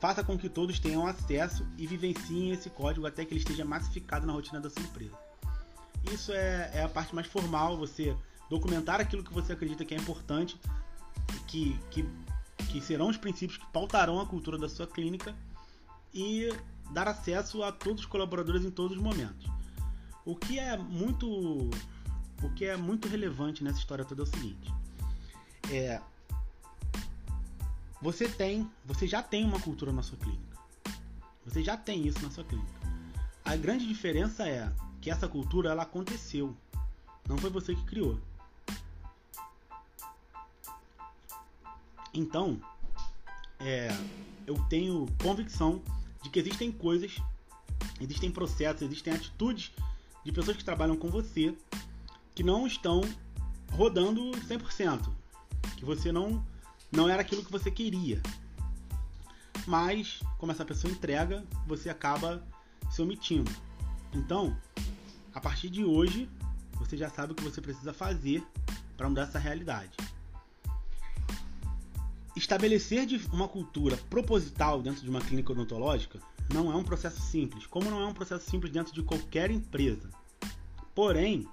[0.00, 4.26] Faça com que todos tenham acesso e vivenciem esse código até que ele esteja massificado
[4.26, 5.16] na rotina da sua empresa.
[6.12, 8.16] Isso é, é a parte mais formal, você
[8.52, 10.60] documentar aquilo que você acredita que é importante,
[11.48, 12.06] que, que,
[12.68, 15.34] que serão os princípios que pautarão a cultura da sua clínica
[16.12, 16.50] e
[16.90, 19.50] dar acesso a todos os colaboradores em todos os momentos.
[20.22, 21.26] O que é muito
[22.42, 24.70] o que é muito relevante nessa história toda é o seguinte:
[25.70, 25.98] é
[28.02, 30.58] você tem, você já tem uma cultura na sua clínica.
[31.46, 32.70] Você já tem isso na sua clínica.
[33.44, 36.54] A grande diferença é que essa cultura ela aconteceu.
[37.26, 38.20] Não foi você que criou.
[42.14, 42.60] Então,
[43.58, 43.88] é,
[44.46, 45.82] eu tenho convicção
[46.22, 47.16] de que existem coisas,
[48.00, 49.72] existem processos, existem atitudes
[50.24, 51.54] de pessoas que trabalham com você
[52.34, 53.00] que não estão
[53.72, 55.10] rodando 100%,
[55.76, 56.44] que você não
[56.90, 58.20] não era aquilo que você queria.
[59.66, 62.46] Mas como essa pessoa entrega, você acaba
[62.90, 63.50] se omitindo.
[64.12, 64.54] Então,
[65.34, 66.28] a partir de hoje,
[66.74, 68.46] você já sabe o que você precisa fazer
[68.96, 69.96] para mudar essa realidade.
[72.34, 76.18] Estabelecer uma cultura proposital dentro de uma clínica odontológica
[76.52, 80.08] não é um processo simples, como não é um processo simples dentro de qualquer empresa.
[80.94, 81.46] Porém,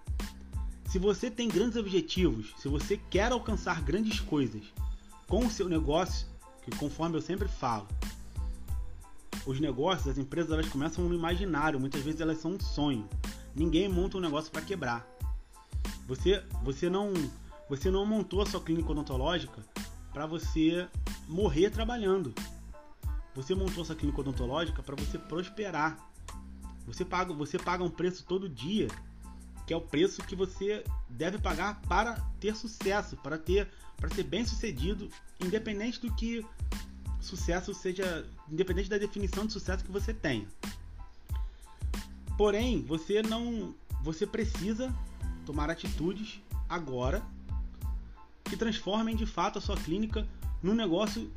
[0.89, 4.63] se você tem grandes objetivos, se você quer alcançar grandes coisas
[5.27, 6.27] com o seu negócio,
[6.63, 7.87] que conforme eu sempre falo,
[9.45, 13.07] os negócios, as empresas, elas começam no imaginário, muitas vezes elas são um sonho.
[13.55, 15.07] Ninguém monta um negócio para quebrar.
[16.07, 17.13] Você, você não,
[17.69, 19.63] você não montou a sua clínica odontológica
[20.13, 20.87] para você
[21.27, 22.33] morrer trabalhando.
[23.35, 25.97] Você montou essa clínica odontológica para você prosperar.
[26.85, 28.87] Você paga, você paga um preço todo dia,
[29.67, 34.23] que é o preço que você deve pagar para ter sucesso, para ter, para ser
[34.23, 36.45] bem sucedido, independente do que
[37.21, 40.47] sucesso seja, independente da definição de sucesso que você tenha.
[42.37, 44.93] Porém, você não, você precisa
[45.45, 47.23] tomar atitudes agora
[48.49, 50.27] que transformem de fato a sua clínica
[50.61, 51.31] num negócio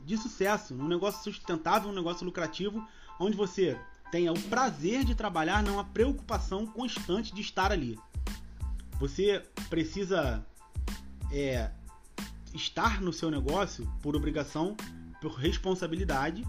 [0.00, 2.86] de sucesso, num negócio sustentável, um negócio lucrativo,
[3.18, 3.78] onde você
[4.10, 7.98] tenha o prazer de trabalhar, não a preocupação constante de estar ali.
[8.98, 10.44] Você precisa
[11.30, 11.70] é,
[12.54, 14.76] estar no seu negócio por obrigação,
[15.20, 16.46] por responsabilidade,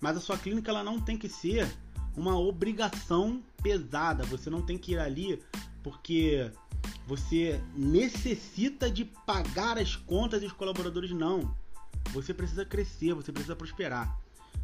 [0.00, 1.68] mas a sua clínica ela não tem que ser
[2.16, 4.24] uma obrigação pesada.
[4.24, 5.42] Você não tem que ir ali
[5.82, 6.50] porque
[7.06, 11.54] você necessita de pagar as contas dos colaboradores, não.
[12.12, 14.18] Você precisa crescer, você precisa prosperar.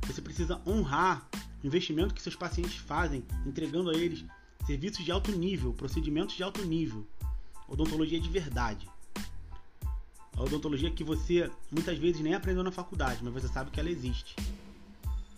[0.07, 1.27] Você precisa honrar
[1.63, 4.25] o investimento que seus pacientes fazem, entregando a eles
[4.67, 7.07] serviços de alto nível, procedimentos de alto nível.
[7.69, 8.89] Odontologia de verdade.
[10.37, 13.91] A odontologia que você muitas vezes nem aprendeu na faculdade, mas você sabe que ela
[13.91, 14.37] existe.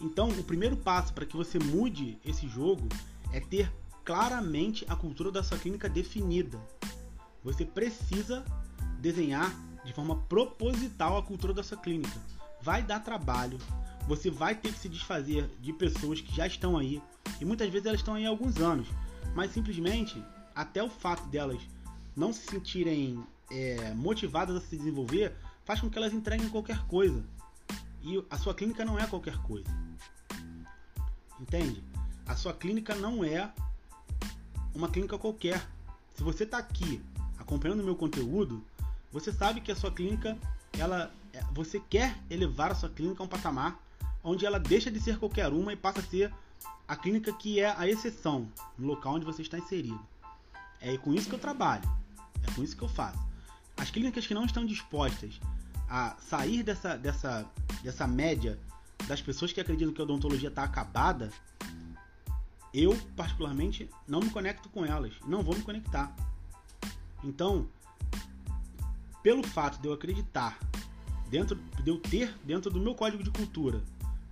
[0.01, 2.89] Então, o primeiro passo para que você mude esse jogo
[3.33, 3.71] é ter
[4.07, 6.59] claramente a cultura da sua clínica definida.
[7.43, 8.45] Você precisa
[9.01, 9.53] desenhar
[9.85, 12.17] de forma proposital a cultura da sua clínica.
[12.63, 13.59] Vai dar trabalho,
[14.07, 17.03] você vai ter que se desfazer de pessoas que já estão aí,
[17.41, 18.87] e muitas vezes elas estão aí há alguns anos,
[19.35, 20.23] mas simplesmente,
[20.55, 21.61] até o fato delas
[22.15, 27.25] não se sentirem é, motivadas a se desenvolver, faz com que elas entreguem qualquer coisa.
[28.03, 29.69] E a sua clínica não é qualquer coisa.
[31.41, 31.83] Entende?
[32.25, 33.53] A sua clínica não é
[34.77, 35.67] uma clínica qualquer.
[36.15, 37.03] Se você está aqui
[37.39, 38.63] acompanhando o meu conteúdo,
[39.11, 40.37] você sabe que a sua clínica,
[40.79, 43.81] ela, é, você quer elevar a sua clínica a um patamar
[44.23, 46.33] onde ela deixa de ser qualquer uma e passa a ser
[46.87, 50.01] a clínica que é a exceção no local onde você está inserido.
[50.81, 51.89] É com isso que eu trabalho,
[52.47, 53.19] é com isso que eu faço.
[53.77, 55.41] As clínicas que não estão dispostas
[55.89, 57.47] a sair dessa, dessa,
[57.83, 58.59] dessa média
[59.07, 61.31] das pessoas que acreditam que a odontologia está acabada,
[62.77, 65.15] eu, particularmente, não me conecto com elas.
[65.27, 66.15] Não vou me conectar.
[67.25, 67.67] Então,
[69.23, 70.59] pelo fato de eu acreditar,
[71.31, 73.83] dentro de eu ter dentro do meu código de cultura,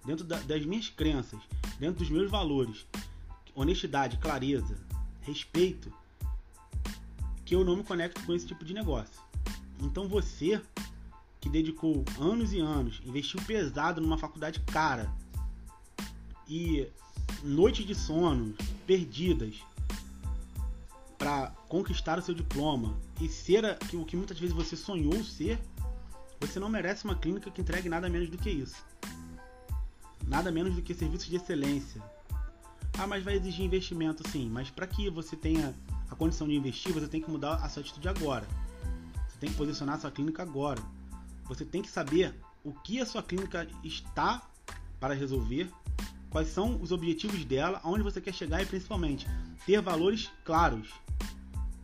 [0.05, 1.41] dentro da, das minhas crenças,
[1.79, 2.87] dentro dos meus valores,
[3.55, 4.77] honestidade, clareza,
[5.23, 5.91] respeito,
[7.47, 9.23] que eu não me conecto com esse tipo de negócio.
[9.81, 10.61] Então você
[11.41, 15.11] que dedicou anos e anos, investiu pesado numa faculdade cara
[16.47, 16.89] e
[17.43, 18.55] noites de sono
[18.87, 19.57] perdidas
[21.19, 25.59] para conquistar o seu diploma e ser o que muitas vezes você sonhou ser,
[26.41, 28.85] você não merece uma clínica que entregue nada menos do que isso.
[30.27, 32.03] Nada menos do que serviços de excelência.
[32.99, 35.75] Ah, mas vai exigir investimento sim, mas para que você tenha
[36.11, 38.47] a condição de investir, você tem que mudar a sua atitude agora.
[39.29, 40.81] Você tem que posicionar a sua clínica agora.
[41.45, 44.49] Você tem que saber o que a sua clínica está
[45.01, 45.71] para resolver,
[46.35, 49.25] quais são os objetivos dela, aonde você quer chegar e principalmente
[49.65, 50.89] ter valores claros.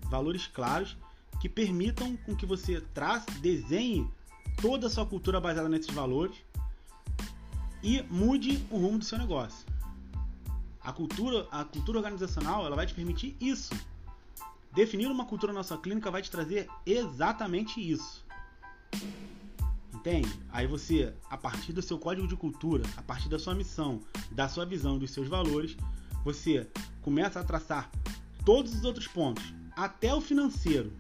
[0.07, 0.97] Valores claros
[1.41, 4.11] que permitam com que você trace, desenhe
[4.61, 6.37] toda a sua cultura baseada nesses valores
[7.81, 9.65] e mude o rumo do seu negócio.
[10.83, 13.73] A cultura, a cultura organizacional, ela vai te permitir isso.
[14.73, 18.27] Definir uma cultura na sua clínica vai te trazer exatamente isso.
[20.51, 24.49] Aí você, a partir do seu código de cultura, a partir da sua missão, da
[24.49, 25.77] sua visão, dos seus valores,
[26.25, 26.67] você
[27.03, 27.91] começa a traçar
[28.45, 30.93] todos os outros pontos, até o financeiro.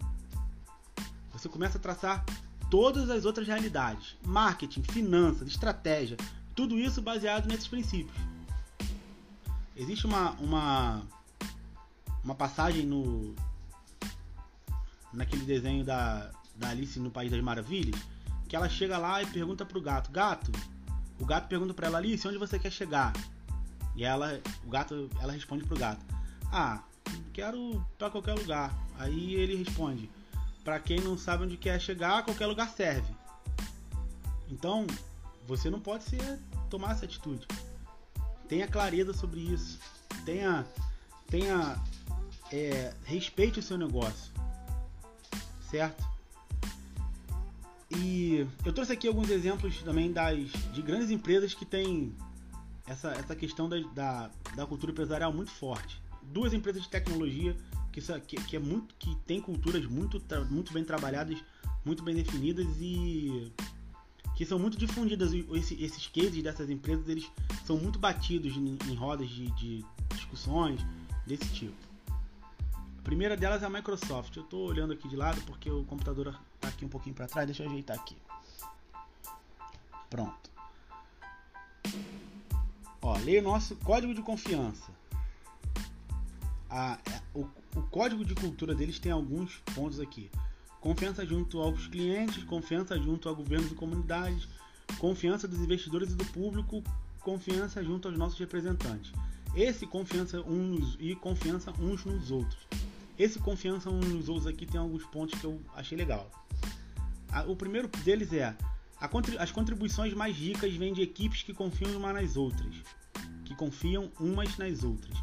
[1.32, 2.24] Você começa a traçar
[2.70, 6.16] todas as outras realidades: marketing, finanças, estratégia,
[6.54, 8.16] tudo isso baseado nesses princípios.
[9.74, 11.02] Existe uma, uma,
[12.22, 13.34] uma passagem no
[15.12, 18.00] naquele desenho da, da Alice no País das Maravilhas
[18.50, 20.50] que ela chega lá e pergunta pro gato: Gato,
[21.20, 23.12] o gato pergunta para ela Alice, onde você quer chegar?
[23.94, 26.04] E ela, o gato, ela responde pro gato:
[26.50, 26.82] Ah,
[27.32, 28.76] quero para qualquer lugar.
[28.98, 30.10] Aí ele responde:
[30.64, 33.14] Para quem não sabe onde quer chegar, qualquer lugar serve.
[34.48, 34.84] Então,
[35.46, 37.46] você não pode ser tomar essa atitude.
[38.48, 39.78] Tenha clareza sobre isso.
[40.24, 40.66] Tenha,
[41.28, 41.80] tenha
[42.50, 44.32] é, respeite o seu negócio,
[45.70, 46.09] certo?
[47.90, 52.14] E eu trouxe aqui alguns exemplos também das de grandes empresas que têm
[52.86, 56.00] essa, essa questão da, da, da cultura empresarial muito forte.
[56.22, 57.56] Duas empresas de tecnologia
[57.92, 61.42] que, que, que, é muito que tem culturas muito, muito bem trabalhadas,
[61.84, 63.52] muito bem definidas e
[64.36, 65.32] que são muito difundidas.
[65.32, 67.30] Esse, esses cases dessas empresas eles
[67.64, 69.84] são muito batidos em, em rodas de, de,
[70.14, 70.80] discussões
[71.26, 71.76] desse tipo.
[72.08, 74.36] A primeira delas é a Microsoft.
[74.36, 76.38] Eu estou olhando aqui de lado porque o computador
[76.68, 77.46] aqui um pouquinho para trás.
[77.46, 78.16] Deixa eu ajeitar aqui.
[80.08, 80.50] Pronto.
[83.02, 84.90] Ó, leia o nosso código de confiança.
[86.68, 90.30] A, é, o, o código de cultura deles tem alguns pontos aqui
[90.80, 94.48] confiança junto aos clientes, confiança junto a governos e comunidades,
[94.98, 96.82] confiança dos investidores e do público,
[97.20, 99.12] confiança junto aos nossos representantes.
[99.54, 102.66] Esse confiança uns e confiança uns nos outros.
[103.20, 106.30] Esse confiança nos outros aqui tem alguns pontos que eu achei legal.
[107.46, 108.56] o primeiro deles é
[109.38, 112.74] as contribuições mais ricas vêm de equipes que confiam umas nas outras,
[113.44, 115.14] que confiam umas nas outras.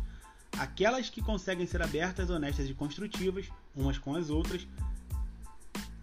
[0.60, 4.68] Aquelas que conseguem ser abertas, honestas e construtivas umas com as outras.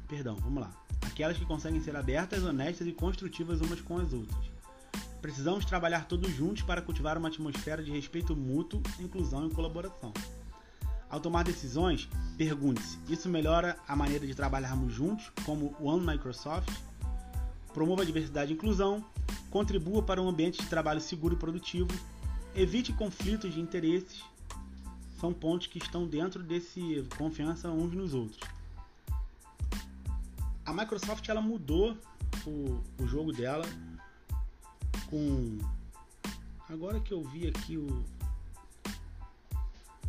[0.09, 0.73] Perdão, vamos lá.
[1.01, 4.51] Aquelas que conseguem ser abertas, honestas e construtivas umas com as outras.
[5.23, 10.13] Precisamos trabalhar todos juntos para cultivar uma atmosfera de respeito mútuo, inclusão e colaboração.
[11.09, 16.71] Ao tomar decisões, pergunte-se: isso melhora a maneira de trabalharmos juntos, como One Microsoft?
[17.73, 19.05] Promova a diversidade e inclusão,
[19.51, 21.91] contribua para um ambiente de trabalho seguro e produtivo,
[22.55, 24.23] evite conflitos de interesses.
[25.21, 28.41] São pontos que estão dentro desse confiança uns nos outros.
[30.67, 31.97] A Microsoft ela mudou
[32.47, 33.65] o, o jogo dela
[35.09, 35.59] com
[36.69, 38.05] agora que eu vi aqui o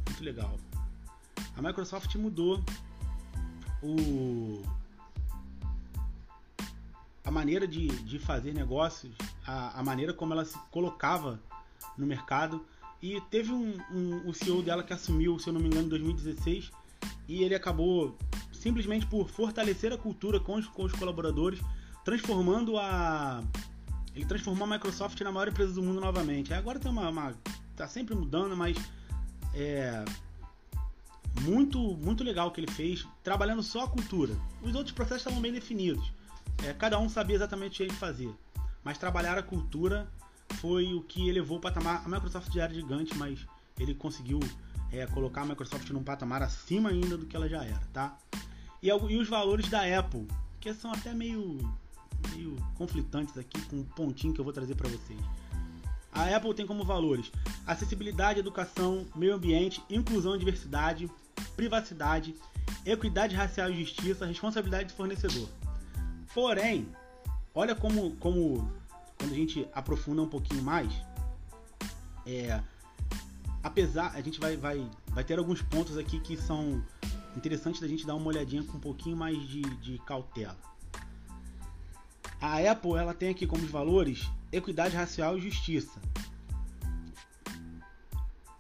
[0.07, 0.57] muito legal
[1.55, 2.63] a Microsoft mudou
[3.81, 4.61] o
[7.23, 9.11] a maneira de, de fazer negócios,
[9.45, 11.39] a, a maneira como ela se colocava
[11.97, 12.63] no mercado.
[13.01, 15.89] E teve um, um, o CEO dela que assumiu, se eu não me engano, em
[15.89, 16.71] 2016,
[17.27, 18.15] e ele acabou
[18.53, 21.59] simplesmente por fortalecer a cultura com os, com os colaboradores,
[22.03, 23.43] transformando a.
[24.15, 26.53] Ele transformou a Microsoft na maior empresa do mundo novamente.
[26.53, 27.09] Agora tem uma.
[27.09, 27.33] uma
[27.75, 28.77] tá sempre mudando, mas.
[29.53, 30.05] É,
[31.45, 34.35] muito, muito legal que ele fez, trabalhando só a cultura.
[34.61, 36.11] Os outros processos estavam bem definidos.
[36.63, 38.31] É, cada um sabia exatamente o que fazia.
[38.83, 40.07] Mas trabalhar a cultura
[40.55, 42.03] foi o que elevou o patamar.
[42.05, 43.39] A Microsoft já era gigante, mas
[43.79, 44.39] ele conseguiu
[44.91, 48.17] é, colocar a Microsoft num patamar acima ainda do que ela já era, tá?
[48.81, 50.27] E, e os valores da Apple,
[50.59, 51.57] que são até meio,
[52.31, 55.19] meio conflitantes aqui com um pontinho que eu vou trazer para vocês.
[56.11, 57.29] A Apple tem como valores
[57.67, 61.09] acessibilidade, educação, meio ambiente, inclusão e diversidade,
[61.55, 62.35] privacidade,
[62.85, 65.49] equidade racial e justiça, responsabilidade do fornecedor.
[66.33, 66.87] Porém,
[67.53, 68.69] olha como, como
[69.17, 70.91] quando a gente aprofunda um pouquinho mais,
[72.25, 72.61] é,
[73.63, 76.83] apesar, a gente vai, vai, vai ter alguns pontos aqui que são
[77.35, 80.57] interessantes da gente dar uma olhadinha com um pouquinho mais de, de cautela.
[82.41, 85.99] A Apple ela tem aqui como valores equidade racial e justiça.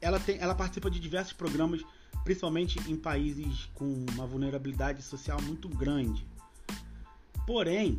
[0.01, 1.83] Ela, tem, ela participa de diversos programas
[2.25, 6.27] principalmente em países com uma vulnerabilidade social muito grande.
[7.45, 7.95] Porém,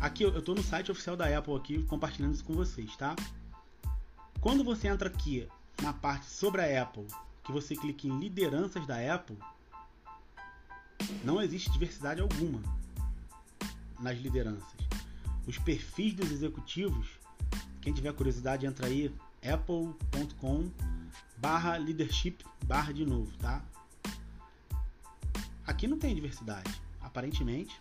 [0.00, 3.14] aqui eu estou no site oficial da Apple aqui compartilhando isso com vocês, tá?
[4.40, 5.46] Quando você entra aqui
[5.82, 7.06] na parte sobre a Apple,
[7.44, 9.36] que você clica em lideranças da Apple,
[11.22, 12.60] não existe diversidade alguma
[14.00, 14.80] nas lideranças.
[15.46, 17.06] Os perfis dos executivos,
[17.82, 20.70] quem tiver curiosidade entra aí apple.com
[21.42, 23.60] barra leadership barra de novo, tá?
[25.66, 27.78] Aqui não tem diversidade, aparentemente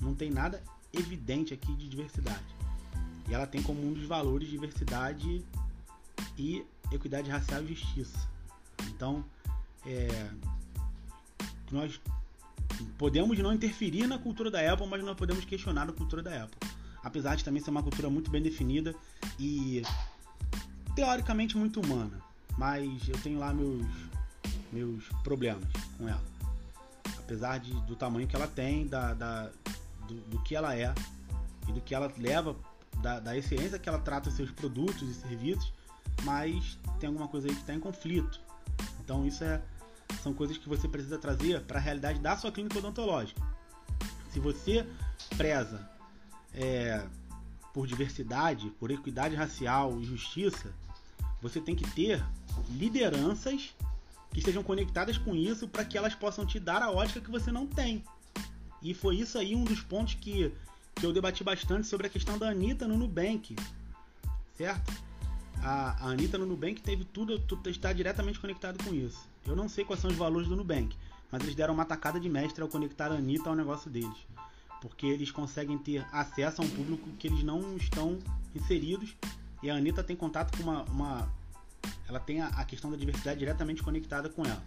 [0.00, 2.56] não tem nada evidente aqui de diversidade.
[3.28, 5.44] E ela tem como um dos valores diversidade
[6.36, 8.28] e equidade racial e justiça.
[8.88, 9.24] Então,
[9.86, 10.30] é,
[11.70, 12.00] nós
[12.98, 16.70] podemos não interferir na cultura da Apple, mas nós podemos questionar a cultura da Apple.
[17.02, 18.94] Apesar de também ser uma cultura muito bem definida
[19.38, 19.82] e
[20.94, 23.86] teoricamente muito humana mas eu tenho lá meus,
[24.72, 26.22] meus problemas com ela.
[27.18, 29.50] Apesar de, do tamanho que ela tem, da, da
[30.06, 30.92] do, do, que ela é
[31.68, 32.56] e do que ela leva,
[33.00, 35.72] da, da excelência que ela trata seus produtos e serviços,
[36.24, 38.40] mas tem alguma coisa aí que está em conflito.
[39.00, 39.62] Então isso é,
[40.22, 43.40] são coisas que você precisa trazer para a realidade da sua clínica odontológica.
[44.30, 44.86] Se você
[45.36, 45.88] preza
[46.54, 47.06] é,
[47.72, 50.72] por diversidade, por equidade racial e justiça,
[51.40, 52.22] você tem que ter
[52.70, 53.74] lideranças
[54.32, 57.52] que estejam conectadas com isso para que elas possam te dar a ótica que você
[57.52, 58.02] não tem.
[58.82, 60.52] E foi isso aí um dos pontos que,
[60.94, 63.54] que eu debati bastante sobre a questão da Anitta no Nubank.
[64.56, 64.92] Certo?
[65.62, 69.28] A, a Anitta no Nubank teve tudo, tudo está diretamente conectado com isso.
[69.46, 70.96] Eu não sei quais são os valores do Nubank,
[71.30, 74.16] mas eles deram uma tacada de mestre ao conectar a Anitta ao negócio deles.
[74.80, 78.18] Porque eles conseguem ter acesso a um público que eles não estão
[78.54, 79.14] inseridos.
[79.62, 81.32] E a Anitta tem contato com uma, uma
[82.08, 84.62] ela tem a, a questão da diversidade diretamente conectada com ela.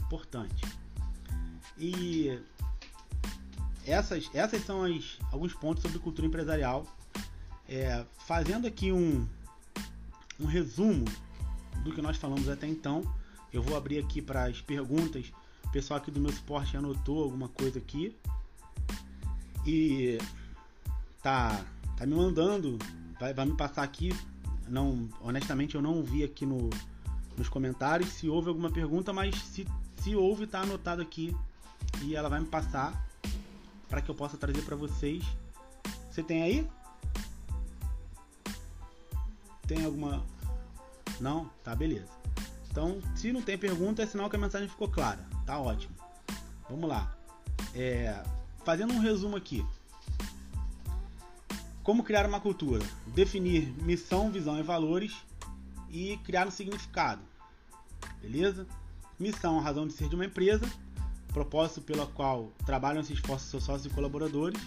[0.00, 0.64] Importante.
[1.78, 2.38] E
[3.86, 6.86] essas, essas são as, alguns pontos sobre cultura empresarial.
[7.68, 9.26] É, fazendo aqui um,
[10.38, 11.04] um resumo
[11.82, 13.02] do que nós falamos até então,
[13.52, 15.32] eu vou abrir aqui para as perguntas.
[15.64, 18.16] O pessoal aqui do meu suporte anotou alguma coisa aqui
[19.66, 20.18] e
[21.22, 21.64] tá,
[21.96, 22.78] tá me mandando,
[23.18, 24.12] vai, vai me passar aqui
[24.70, 26.70] não, honestamente eu não vi aqui no,
[27.36, 29.66] nos comentários se houve alguma pergunta, mas se,
[29.96, 31.36] se houve, tá anotado aqui
[32.02, 33.06] e ela vai me passar.
[33.88, 35.24] para que eu possa trazer para vocês.
[36.10, 36.68] Você tem aí?
[39.66, 40.24] Tem alguma?
[41.20, 41.50] Não?
[41.62, 42.08] Tá, beleza.
[42.70, 45.26] Então, se não tem pergunta, é sinal que a mensagem ficou clara.
[45.44, 45.94] Tá ótimo.
[46.68, 47.16] Vamos lá.
[47.74, 48.22] É,
[48.64, 49.64] fazendo um resumo aqui.
[51.82, 52.84] Como criar uma cultura?
[53.06, 55.14] Definir missão, visão e valores
[55.90, 57.22] e criar um significado.
[58.20, 58.66] Beleza?
[59.18, 60.70] Missão, a razão de ser de uma empresa,
[61.32, 64.60] propósito pelo qual trabalham se esforçam seus sócios e colaboradores.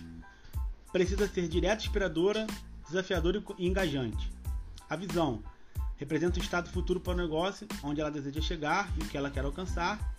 [0.91, 2.47] Precisa ser direta, inspiradora,
[2.87, 4.31] desafiadora e engajante.
[4.89, 5.43] A visão
[5.97, 9.29] representa o estado futuro para o negócio, onde ela deseja chegar e o que ela
[9.29, 10.15] quer alcançar.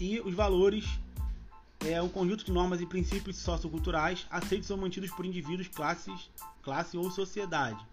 [0.00, 0.84] E os valores
[1.86, 6.30] é um conjunto de normas e princípios socioculturais aceitos ou mantidos por indivíduos, classes,
[6.62, 7.84] classe ou sociedade.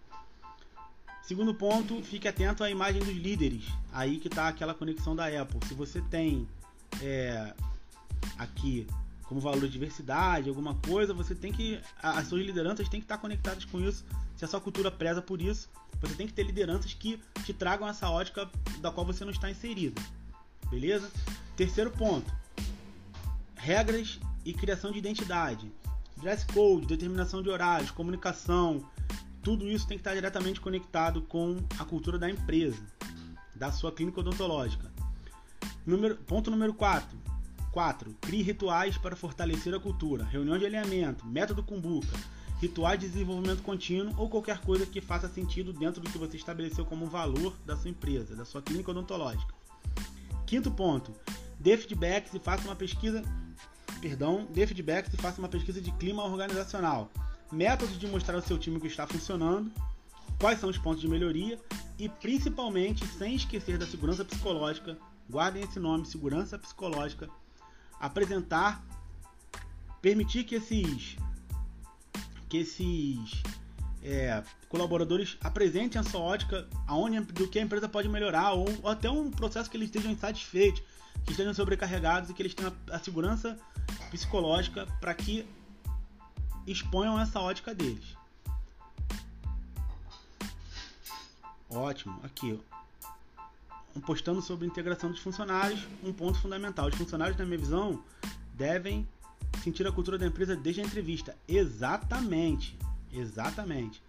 [1.24, 3.64] Segundo ponto, fique atento à imagem dos líderes.
[3.92, 5.60] Aí que está aquela conexão da Apple.
[5.68, 6.48] Se você tem
[7.02, 7.54] é,
[8.38, 8.88] aqui
[9.26, 11.80] como valor de diversidade, alguma coisa, você tem que.
[12.02, 14.04] As suas lideranças têm que estar conectadas com isso.
[14.36, 15.70] Se a sua cultura preza por isso,
[16.02, 19.52] você tem que ter lideranças que te tragam essa ótica da qual você não está
[19.52, 20.02] inserido.
[20.72, 21.12] Beleza?
[21.56, 22.32] Terceiro ponto:
[23.60, 25.72] regras e criação de identidade.
[26.18, 28.84] Dress code, determinação de horários, comunicação,
[29.42, 32.82] tudo isso tem que estar diretamente conectado com a cultura da empresa,
[33.56, 34.92] da sua clínica odontológica.
[35.86, 37.18] Número, ponto número 4.
[37.72, 38.16] 4.
[38.22, 40.24] Crie rituais para fortalecer a cultura.
[40.24, 42.18] Reunião de alinhamento, método Kumbuka,
[42.60, 46.86] rituais de desenvolvimento contínuo ou qualquer coisa que faça sentido dentro do que você estabeleceu
[46.86, 49.54] como valor da sua empresa, da sua clínica odontológica.
[50.46, 51.14] Quinto ponto.
[51.60, 53.24] Dê feedbacks e faça uma pesquisa.
[54.02, 57.12] Perdão, dê feedbacks e faça uma pesquisa de clima organizacional.
[57.52, 59.72] Métodos de mostrar ao seu time que está funcionando,
[60.40, 61.60] quais são os pontos de melhoria
[61.98, 64.98] e principalmente, sem esquecer da segurança psicológica,
[65.30, 67.30] guardem esse nome, segurança psicológica,
[68.00, 68.84] apresentar,
[70.02, 71.18] permitir que esses
[72.48, 73.44] que esses
[74.02, 78.90] é, colaboradores apresentem a sua ótica aonde do que a empresa pode melhorar ou, ou,
[78.90, 80.82] até um processo que eles estejam insatisfeitos,
[81.32, 83.58] estejam sobrecarregados e que eles tenham a, a segurança
[84.12, 85.48] psicológica para que
[86.66, 88.18] exponham essa ótica deles.
[91.70, 92.60] Ótimo, aqui.
[94.06, 96.88] Postando sobre integração dos funcionários, um ponto fundamental.
[96.88, 98.04] Os funcionários, na minha visão,
[98.54, 99.08] devem
[99.64, 101.36] sentir a cultura da empresa desde a entrevista.
[101.48, 102.78] Exatamente,
[103.12, 104.02] exatamente.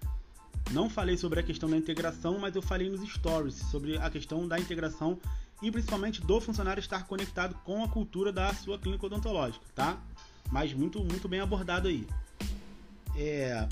[0.72, 4.46] Não falei sobre a questão da integração, mas eu falei nos stories sobre a questão
[4.46, 5.18] da integração
[5.62, 9.98] e principalmente do funcionário estar conectado com a cultura da sua clínica odontológica, tá?
[10.50, 12.06] Mas muito, muito bem abordado aí
[13.16, 13.66] é,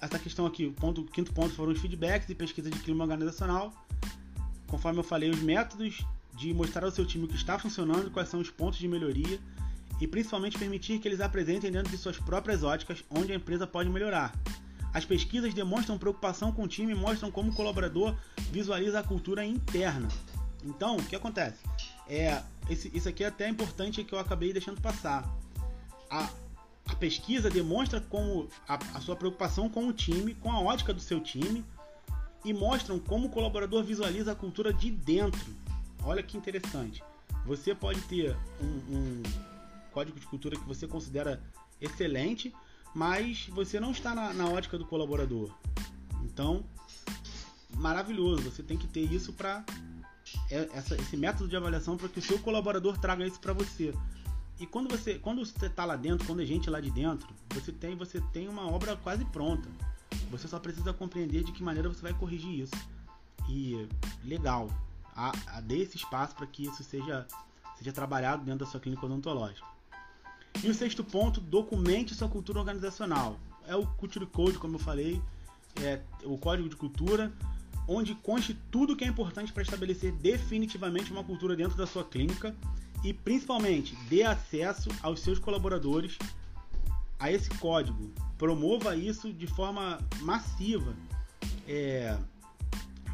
[0.00, 3.72] essa questão aqui, o, ponto, quinto ponto foram os feedbacks e pesquisa de clima organizacional.
[4.66, 6.04] Conforme eu falei, os métodos
[6.36, 9.38] de mostrar ao seu time que está funcionando, quais são os pontos de melhoria
[10.00, 13.90] e principalmente permitir que eles apresentem dentro de suas próprias óticas onde a empresa pode
[13.90, 14.32] melhorar.
[14.92, 18.14] As pesquisas demonstram preocupação com o time e mostram como o colaborador
[18.50, 20.08] visualiza a cultura interna.
[20.64, 21.58] Então, o que acontece?
[22.08, 25.28] É, esse, isso aqui é até importante que eu acabei deixando passar.
[26.10, 26.28] A,
[26.86, 31.00] a pesquisa demonstra como a, a, sua preocupação com o time, com a ótica do
[31.00, 31.64] seu time,
[32.44, 35.40] e mostram como o colaborador visualiza a cultura de dentro.
[36.02, 37.02] Olha que interessante.
[37.46, 39.22] Você pode ter um, um
[39.92, 41.40] código de cultura que você considera
[41.80, 42.52] excelente,
[42.94, 45.50] mas você não está na, na ótica do colaborador.
[46.24, 46.64] Então,
[47.76, 48.42] maravilhoso.
[48.50, 49.64] Você tem que ter isso para
[50.50, 50.68] é,
[50.98, 53.94] esse método de avaliação para que o seu colaborador traga isso para você.
[54.58, 57.72] E quando você quando você tá lá dentro, quando a gente lá de dentro, você
[57.72, 59.68] tem você tem uma obra quase pronta.
[60.30, 62.74] Você só precisa compreender de que maneira você vai corrigir isso.
[63.48, 63.88] E
[64.22, 64.68] legal,
[65.16, 67.26] a, a dê esse espaço para que isso seja
[67.78, 69.66] seja trabalhado dentro da sua clínica odontológica.
[70.62, 73.38] E o sexto ponto, documente sua cultura organizacional.
[73.66, 75.20] É o Culture Code, como eu falei,
[75.82, 77.32] é o código de cultura,
[77.88, 82.54] onde conste tudo que é importante para estabelecer definitivamente uma cultura dentro da sua clínica
[83.02, 86.18] e principalmente dê acesso aos seus colaboradores
[87.18, 88.10] a esse código.
[88.38, 90.94] Promova isso de forma massiva
[91.66, 92.18] é,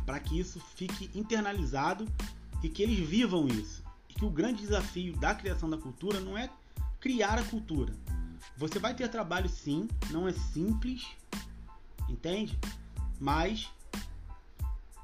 [0.04, 2.06] para que isso fique internalizado
[2.62, 3.82] e que eles vivam isso.
[4.08, 6.48] E que o grande desafio da criação da cultura não é
[7.06, 7.94] criar a cultura.
[8.56, 11.06] Você vai ter trabalho sim, não é simples,
[12.08, 12.58] entende?
[13.20, 13.70] Mas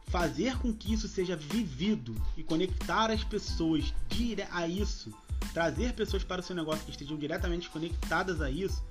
[0.09, 3.95] fazer com que isso seja vivido e conectar as pessoas
[4.51, 5.15] a isso,
[5.55, 8.83] trazer pessoas para o seu negócio que estejam diretamente conectadas a isso,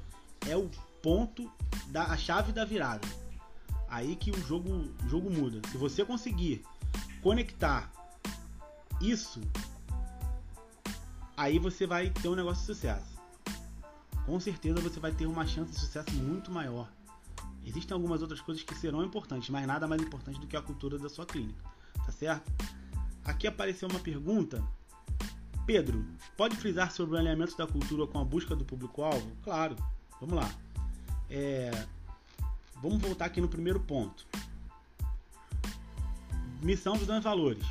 [0.47, 0.71] é o
[1.03, 1.51] ponto
[1.87, 3.05] da a chave da virada.
[3.89, 4.69] Aí que o jogo,
[5.03, 5.61] o jogo muda.
[5.69, 6.63] Se você conseguir
[7.21, 7.91] conectar
[9.01, 9.41] isso,
[11.41, 13.19] aí você vai ter um negócio de sucesso.
[14.27, 16.87] com certeza você vai ter uma chance de sucesso muito maior.
[17.65, 20.99] Existem algumas outras coisas que serão importantes, mas nada mais importante do que a cultura
[20.99, 21.63] da sua clínica,
[22.05, 22.51] tá certo?
[23.25, 24.63] Aqui apareceu uma pergunta.
[25.65, 26.05] Pedro,
[26.37, 29.31] pode frisar sobre o alinhamento da cultura com a busca do público-alvo?
[29.43, 29.75] Claro,
[30.19, 30.49] vamos lá.
[31.27, 31.87] É...
[32.81, 34.27] Vamos voltar aqui no primeiro ponto.
[36.61, 37.65] Missão, visão e valores.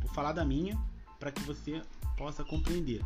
[0.00, 0.76] Vou falar da minha
[1.20, 1.82] para que você
[2.22, 3.02] possa compreender.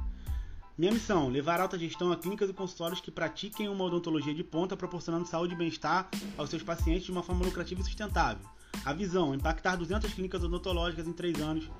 [0.76, 4.76] Minha missão: levar alta gestão a clínicas e consultórios que pratiquem uma odontologia de ponta,
[4.76, 8.46] proporcionando saúde e bem-estar aos seus pacientes de uma forma lucrativa e sustentável.
[8.84, 11.70] A visão: impactar 200 clínicas odontológicas em 3 anos,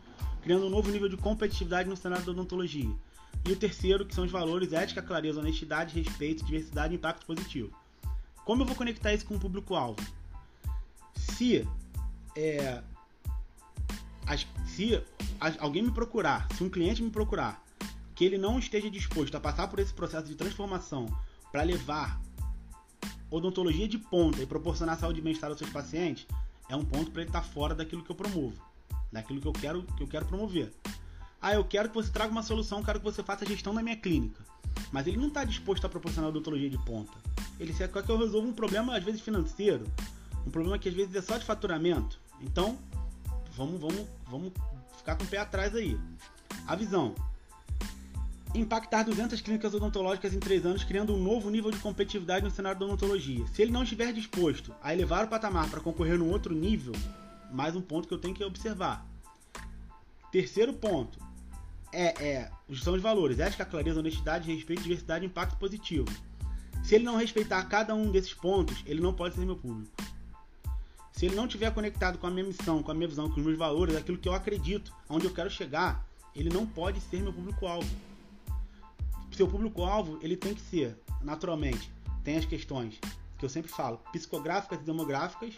[0.43, 2.91] criando um novo nível de competitividade no cenário da odontologia.
[3.45, 7.71] E o terceiro, que são os valores ética, clareza, honestidade, respeito, diversidade e impacto positivo.
[8.47, 10.01] Como eu vou conectar isso com o público-alvo?
[11.15, 11.69] Se,
[12.35, 12.83] é,
[14.27, 15.03] as, se
[15.59, 17.65] alguém me procurar, se um cliente me procurar
[18.15, 21.07] que ele não esteja disposto a passar por esse processo de transformação
[21.53, 22.21] para levar
[23.31, 26.27] odontologia de ponta e proporcionar saúde e bem-estar aos seus pacientes,
[26.69, 28.57] é um ponto para ele estar tá fora daquilo que eu promovo,
[29.13, 30.73] daquilo que eu quero que eu quero promover.
[31.41, 33.83] Ah, eu quero que você traga uma solução, quero que você faça a gestão da
[33.83, 34.43] minha clínica.
[34.91, 37.13] Mas ele não está disposto a proporcionar odontologia de ponta.
[37.61, 39.85] Ele quer que eu resolva um problema, às vezes financeiro,
[40.47, 42.19] um problema que às vezes é só de faturamento.
[42.41, 42.79] Então,
[43.57, 44.53] vamos, vamos, vamos
[44.99, 45.99] ficar com o pé atrás aí.
[46.67, 47.15] A visão
[48.55, 52.79] impactar 200 clínicas odontológicas em 3 anos, criando um novo nível de competitividade no cenário
[52.79, 53.47] da odontologia.
[53.49, 56.95] Se ele não estiver disposto a elevar o patamar para concorrer num outro nível,
[57.51, 59.07] mais um ponto que eu tenho que observar.
[60.31, 61.19] Terceiro ponto
[61.93, 66.09] é, é são os valores: ética, clareza, honestidade, respeito, diversidade e impacto positivo.
[66.83, 69.91] Se ele não respeitar cada um desses pontos, ele não pode ser meu público.
[71.17, 73.45] Se ele não estiver conectado com a minha missão, com a minha visão, com os
[73.45, 77.33] meus valores, aquilo que eu acredito, aonde eu quero chegar, ele não pode ser meu
[77.33, 77.89] público-alvo
[79.37, 81.91] seu público-alvo ele tem que ser, naturalmente,
[82.25, 82.99] tem as questões
[83.39, 85.55] que eu sempre falo, psicográficas e demográficas,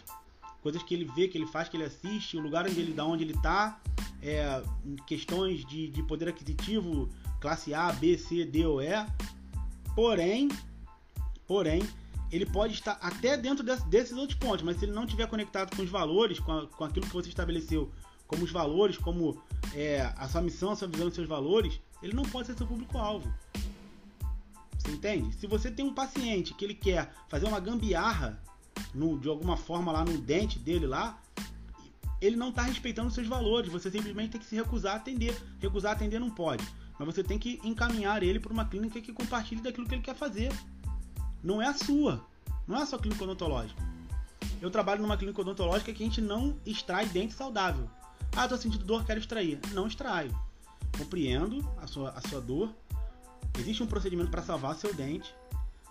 [0.61, 3.05] coisas que ele vê, que ele faz, que ele assiste, o lugar onde ele dá,
[3.05, 3.79] onde ele está,
[4.21, 4.61] é,
[5.07, 9.05] questões de, de poder aquisitivo, classe A, B, C, D ou E.
[9.95, 10.49] Porém,
[11.47, 11.81] porém,
[12.31, 15.75] ele pode estar até dentro desse, desses outros pontos, mas se ele não estiver conectado
[15.75, 17.91] com os valores, com, a, com aquilo que você estabeleceu
[18.27, 19.41] como os valores, como
[19.73, 22.67] é, a sua missão, a sua visão, os seus valores, ele não pode ser seu
[22.67, 23.27] público-alvo.
[24.77, 25.33] Você entende?
[25.35, 28.39] Se você tem um paciente que ele quer fazer uma gambiarra
[28.93, 31.19] no, de alguma forma lá no dente dele lá,
[32.21, 33.71] ele não está respeitando seus valores.
[33.71, 35.35] Você simplesmente tem que se recusar a atender.
[35.59, 36.63] Recusar a atender não pode.
[36.97, 40.15] Mas você tem que encaminhar ele para uma clínica que compartilhe daquilo que ele quer
[40.15, 40.51] fazer.
[41.43, 42.25] Não é a sua.
[42.67, 43.81] Não é a sua clínica odontológica.
[44.61, 47.89] Eu trabalho numa clínica odontológica que a gente não extrai dente saudável.
[48.35, 49.59] Ah, tô sentindo dor, quero extrair.
[49.71, 50.37] Não extraio.
[50.97, 52.73] Compreendo a sua, a sua dor,
[53.59, 55.35] Existe um procedimento para salvar seu dente.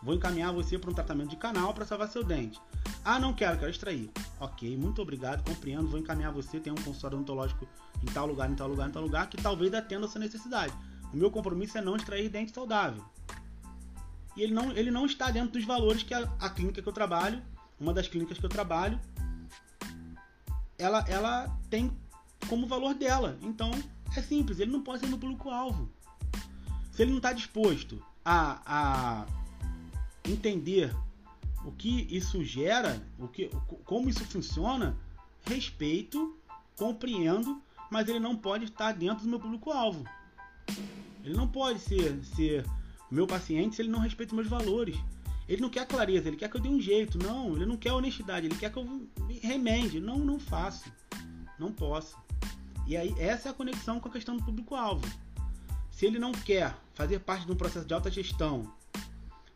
[0.02, 2.58] Vou encaminhar você para um tratamento de canal para salvar seu dente.
[3.04, 4.10] Ah, não quero, quero extrair.
[4.40, 5.88] Ok, muito obrigado, compreendo.
[5.88, 6.60] Vou encaminhar você.
[6.60, 7.68] Tem um consultório odontológico
[8.02, 10.72] em tal lugar, em tal lugar, em tal lugar, que talvez atenda a sua necessidade.
[11.12, 13.04] O meu compromisso é não extrair dente saudável.
[14.38, 16.92] E ele não, ele não está dentro dos valores que a, a clínica que eu
[16.92, 17.42] trabalho,
[17.78, 18.98] uma das clínicas que eu trabalho,
[20.78, 21.90] ela, ela tem
[22.48, 23.36] como valor dela.
[23.42, 23.68] Então,
[24.16, 25.90] é simples, ele não pode ser no público-alvo.
[26.92, 29.26] Se ele não está disposto a, a
[30.24, 30.94] entender
[31.64, 33.50] o que isso gera, o que,
[33.84, 34.96] como isso funciona,
[35.44, 36.38] respeito,
[36.76, 37.60] compreendo,
[37.90, 40.04] mas ele não pode estar dentro do meu público-alvo.
[41.24, 42.64] Ele não pode ser, ser
[43.10, 44.96] meu paciente se ele não respeita os meus valores.
[45.48, 47.18] Ele não quer clareza, ele quer que eu dê um jeito.
[47.18, 49.98] Não, ele não quer honestidade, ele quer que eu me remende.
[49.98, 50.92] Não, não faço.
[51.58, 52.16] Não posso.
[52.86, 55.06] E aí, essa é a conexão com a questão do público-alvo.
[55.90, 58.72] Se ele não quer fazer parte de um processo de alta gestão,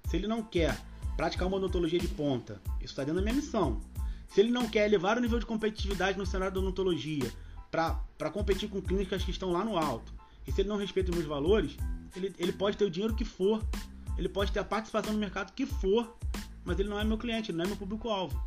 [0.09, 0.79] se ele não quer
[1.17, 3.81] praticar uma odontologia de ponta, isso está dentro da minha missão.
[4.29, 7.31] Se ele não quer elevar o nível de competitividade no cenário da odontologia
[7.71, 10.13] para competir com clínicas que estão lá no alto,
[10.47, 11.77] e se ele não respeita os meus valores,
[12.15, 13.63] ele, ele pode ter o dinheiro que for,
[14.17, 16.17] ele pode ter a participação no mercado que for,
[16.65, 18.41] mas ele não é meu cliente, ele não é meu público-alvo.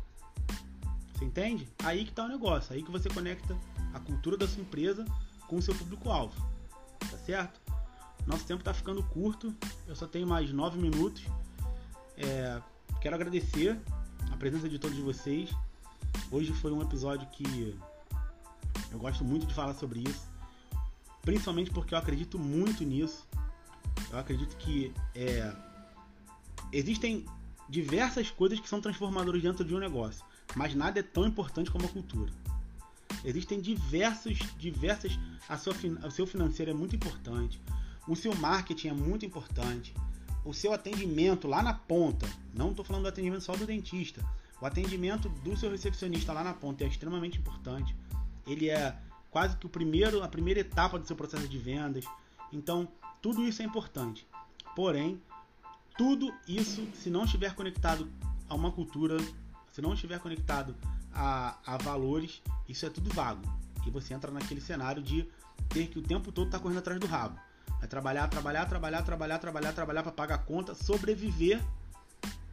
[1.14, 1.68] Você entende?
[1.82, 3.56] Aí que está o negócio, aí que você conecta
[3.94, 5.04] a cultura da sua empresa
[5.48, 6.34] com o seu público-alvo.
[6.98, 7.60] Tá certo?
[8.26, 9.54] Nosso tempo está ficando curto,
[9.86, 11.22] eu só tenho mais nove minutos.
[12.16, 12.60] É,
[13.00, 13.80] quero agradecer
[14.32, 15.50] a presença de todos vocês.
[16.30, 17.78] Hoje foi um episódio que
[18.90, 20.26] eu gosto muito de falar sobre isso,
[21.22, 23.26] principalmente porque eu acredito muito nisso.
[24.10, 25.52] Eu acredito que é,
[26.72, 27.24] existem
[27.68, 31.84] diversas coisas que são transformadoras dentro de um negócio, mas nada é tão importante como
[31.86, 32.32] a cultura.
[33.24, 35.18] Existem diversos, diversas.
[35.48, 37.60] A sua, o seu financeiro é muito importante.
[38.06, 39.94] O seu marketing é muito importante.
[40.44, 44.24] o seu atendimento lá na ponta, não estou falando do atendimento só do dentista,
[44.60, 47.96] o atendimento do seu recepcionista lá na ponta é extremamente importante.
[48.46, 48.96] Ele é
[49.28, 52.04] quase que o primeiro, a primeira etapa do seu processo de vendas.
[52.52, 52.88] Então,
[53.26, 54.24] tudo isso é importante.
[54.76, 55.20] Porém,
[55.98, 58.08] tudo isso, se não estiver conectado
[58.48, 59.16] a uma cultura,
[59.72, 60.76] se não estiver conectado
[61.12, 63.42] a, a valores, isso é tudo vago.
[63.84, 65.28] E você entra naquele cenário de
[65.70, 67.36] ter que o tempo todo estar tá correndo atrás do rabo.
[67.80, 71.60] Vai trabalhar, trabalhar, trabalhar, trabalhar, trabalhar, trabalhar para pagar a conta, sobreviver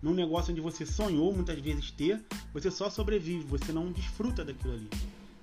[0.02, 2.20] num negócio onde você sonhou muitas vezes ter,
[2.52, 4.90] você só sobrevive, você não desfruta daquilo ali.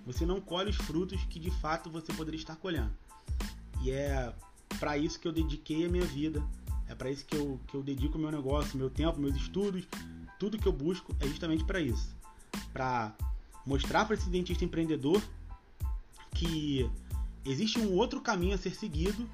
[0.05, 2.91] Você não colhe os frutos que de fato você poderia estar colhendo.
[3.81, 4.35] E é
[4.79, 6.43] para isso que eu dediquei a minha vida.
[6.89, 9.87] É para isso que eu, que eu dedico o meu negócio, meu tempo, meus estudos.
[10.39, 12.15] Tudo que eu busco é justamente para isso.
[12.73, 13.15] Para
[13.65, 15.23] mostrar para esse dentista empreendedor
[16.35, 16.91] que
[17.45, 19.29] existe um outro caminho a ser seguido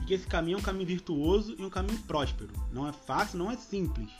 [0.00, 2.52] e que esse caminho é um caminho virtuoso e um caminho próspero.
[2.72, 4.10] Não é fácil, não é simples.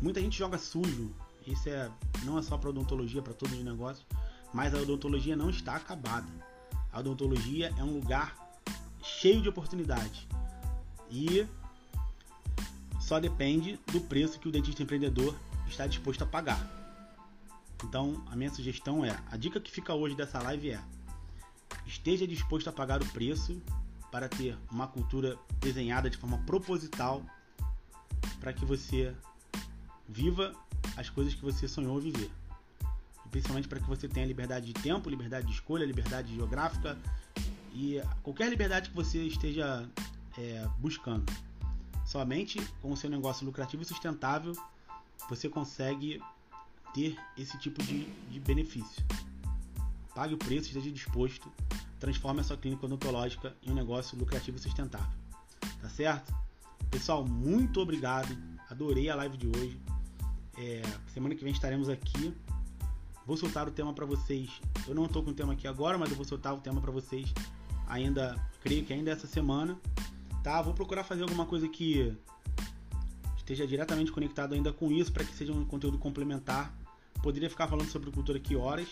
[0.00, 1.12] Muita gente joga sujo.
[1.46, 1.90] Isso é
[2.24, 4.04] não é só para odontologia, para todos os negócios,
[4.52, 6.26] mas a odontologia não está acabada.
[6.92, 8.45] A odontologia é um lugar
[9.06, 10.26] cheio de oportunidades
[11.10, 11.46] e
[13.00, 15.34] só depende do preço que o dentista empreendedor
[15.68, 16.60] está disposto a pagar.
[17.84, 20.80] Então, a minha sugestão é: a dica que fica hoje dessa live é:
[21.86, 23.62] esteja disposto a pagar o preço
[24.10, 27.22] para ter uma cultura desenhada de forma proposital
[28.40, 29.14] para que você
[30.08, 30.52] viva
[30.96, 32.30] as coisas que você sonhou viver.
[33.30, 36.96] Principalmente para que você tenha liberdade de tempo, liberdade de escolha, liberdade geográfica
[37.76, 39.86] e qualquer liberdade que você esteja
[40.38, 41.30] é, buscando.
[42.06, 44.54] Somente com o seu negócio lucrativo e sustentável
[45.28, 46.22] você consegue
[46.94, 49.04] ter esse tipo de, de benefício.
[50.14, 51.52] Pague o preço, esteja disposto,
[52.00, 55.12] transforme a sua clínica odontológica em um negócio lucrativo e sustentável.
[55.82, 56.34] Tá certo?
[56.90, 58.34] Pessoal, muito obrigado.
[58.70, 59.78] Adorei a live de hoje.
[60.56, 60.80] É,
[61.12, 62.34] semana que vem estaremos aqui.
[63.26, 64.62] Vou soltar o tema para vocês.
[64.86, 66.92] Eu não estou com o tema aqui agora, mas eu vou soltar o tema para
[66.92, 67.34] vocês
[67.86, 69.76] ainda, creio que ainda essa semana.
[70.42, 70.62] Tá?
[70.62, 72.16] Vou procurar fazer alguma coisa que
[73.36, 76.74] esteja diretamente conectado ainda com isso para que seja um conteúdo complementar.
[77.22, 78.88] Poderia ficar falando sobre cultura aqui horas,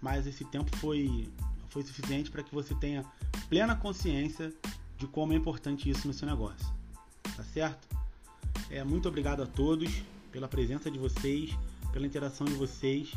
[0.00, 1.28] mas esse tempo foi
[1.70, 3.04] foi suficiente para que você tenha
[3.48, 4.52] plena consciência
[4.96, 6.66] de como é importante isso no seu negócio.
[7.36, 7.86] Tá certo?
[8.70, 10.02] É, muito obrigado a todos
[10.32, 11.50] pela presença de vocês,
[11.92, 13.12] pela interação de vocês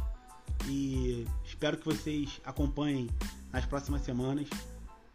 [0.68, 3.10] e espero que vocês acompanhem
[3.52, 4.48] nas próximas semanas.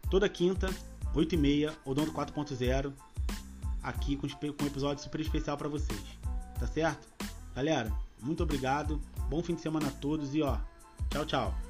[0.09, 0.67] Toda quinta,
[1.13, 2.93] 8h30, Odonto 4.0,
[3.83, 6.01] aqui com, com um episódio super especial para vocês.
[6.59, 7.07] Tá certo?
[7.55, 7.91] Galera,
[8.21, 9.01] muito obrigado.
[9.29, 10.57] Bom fim de semana a todos e ó,
[11.09, 11.66] tchau, tchau.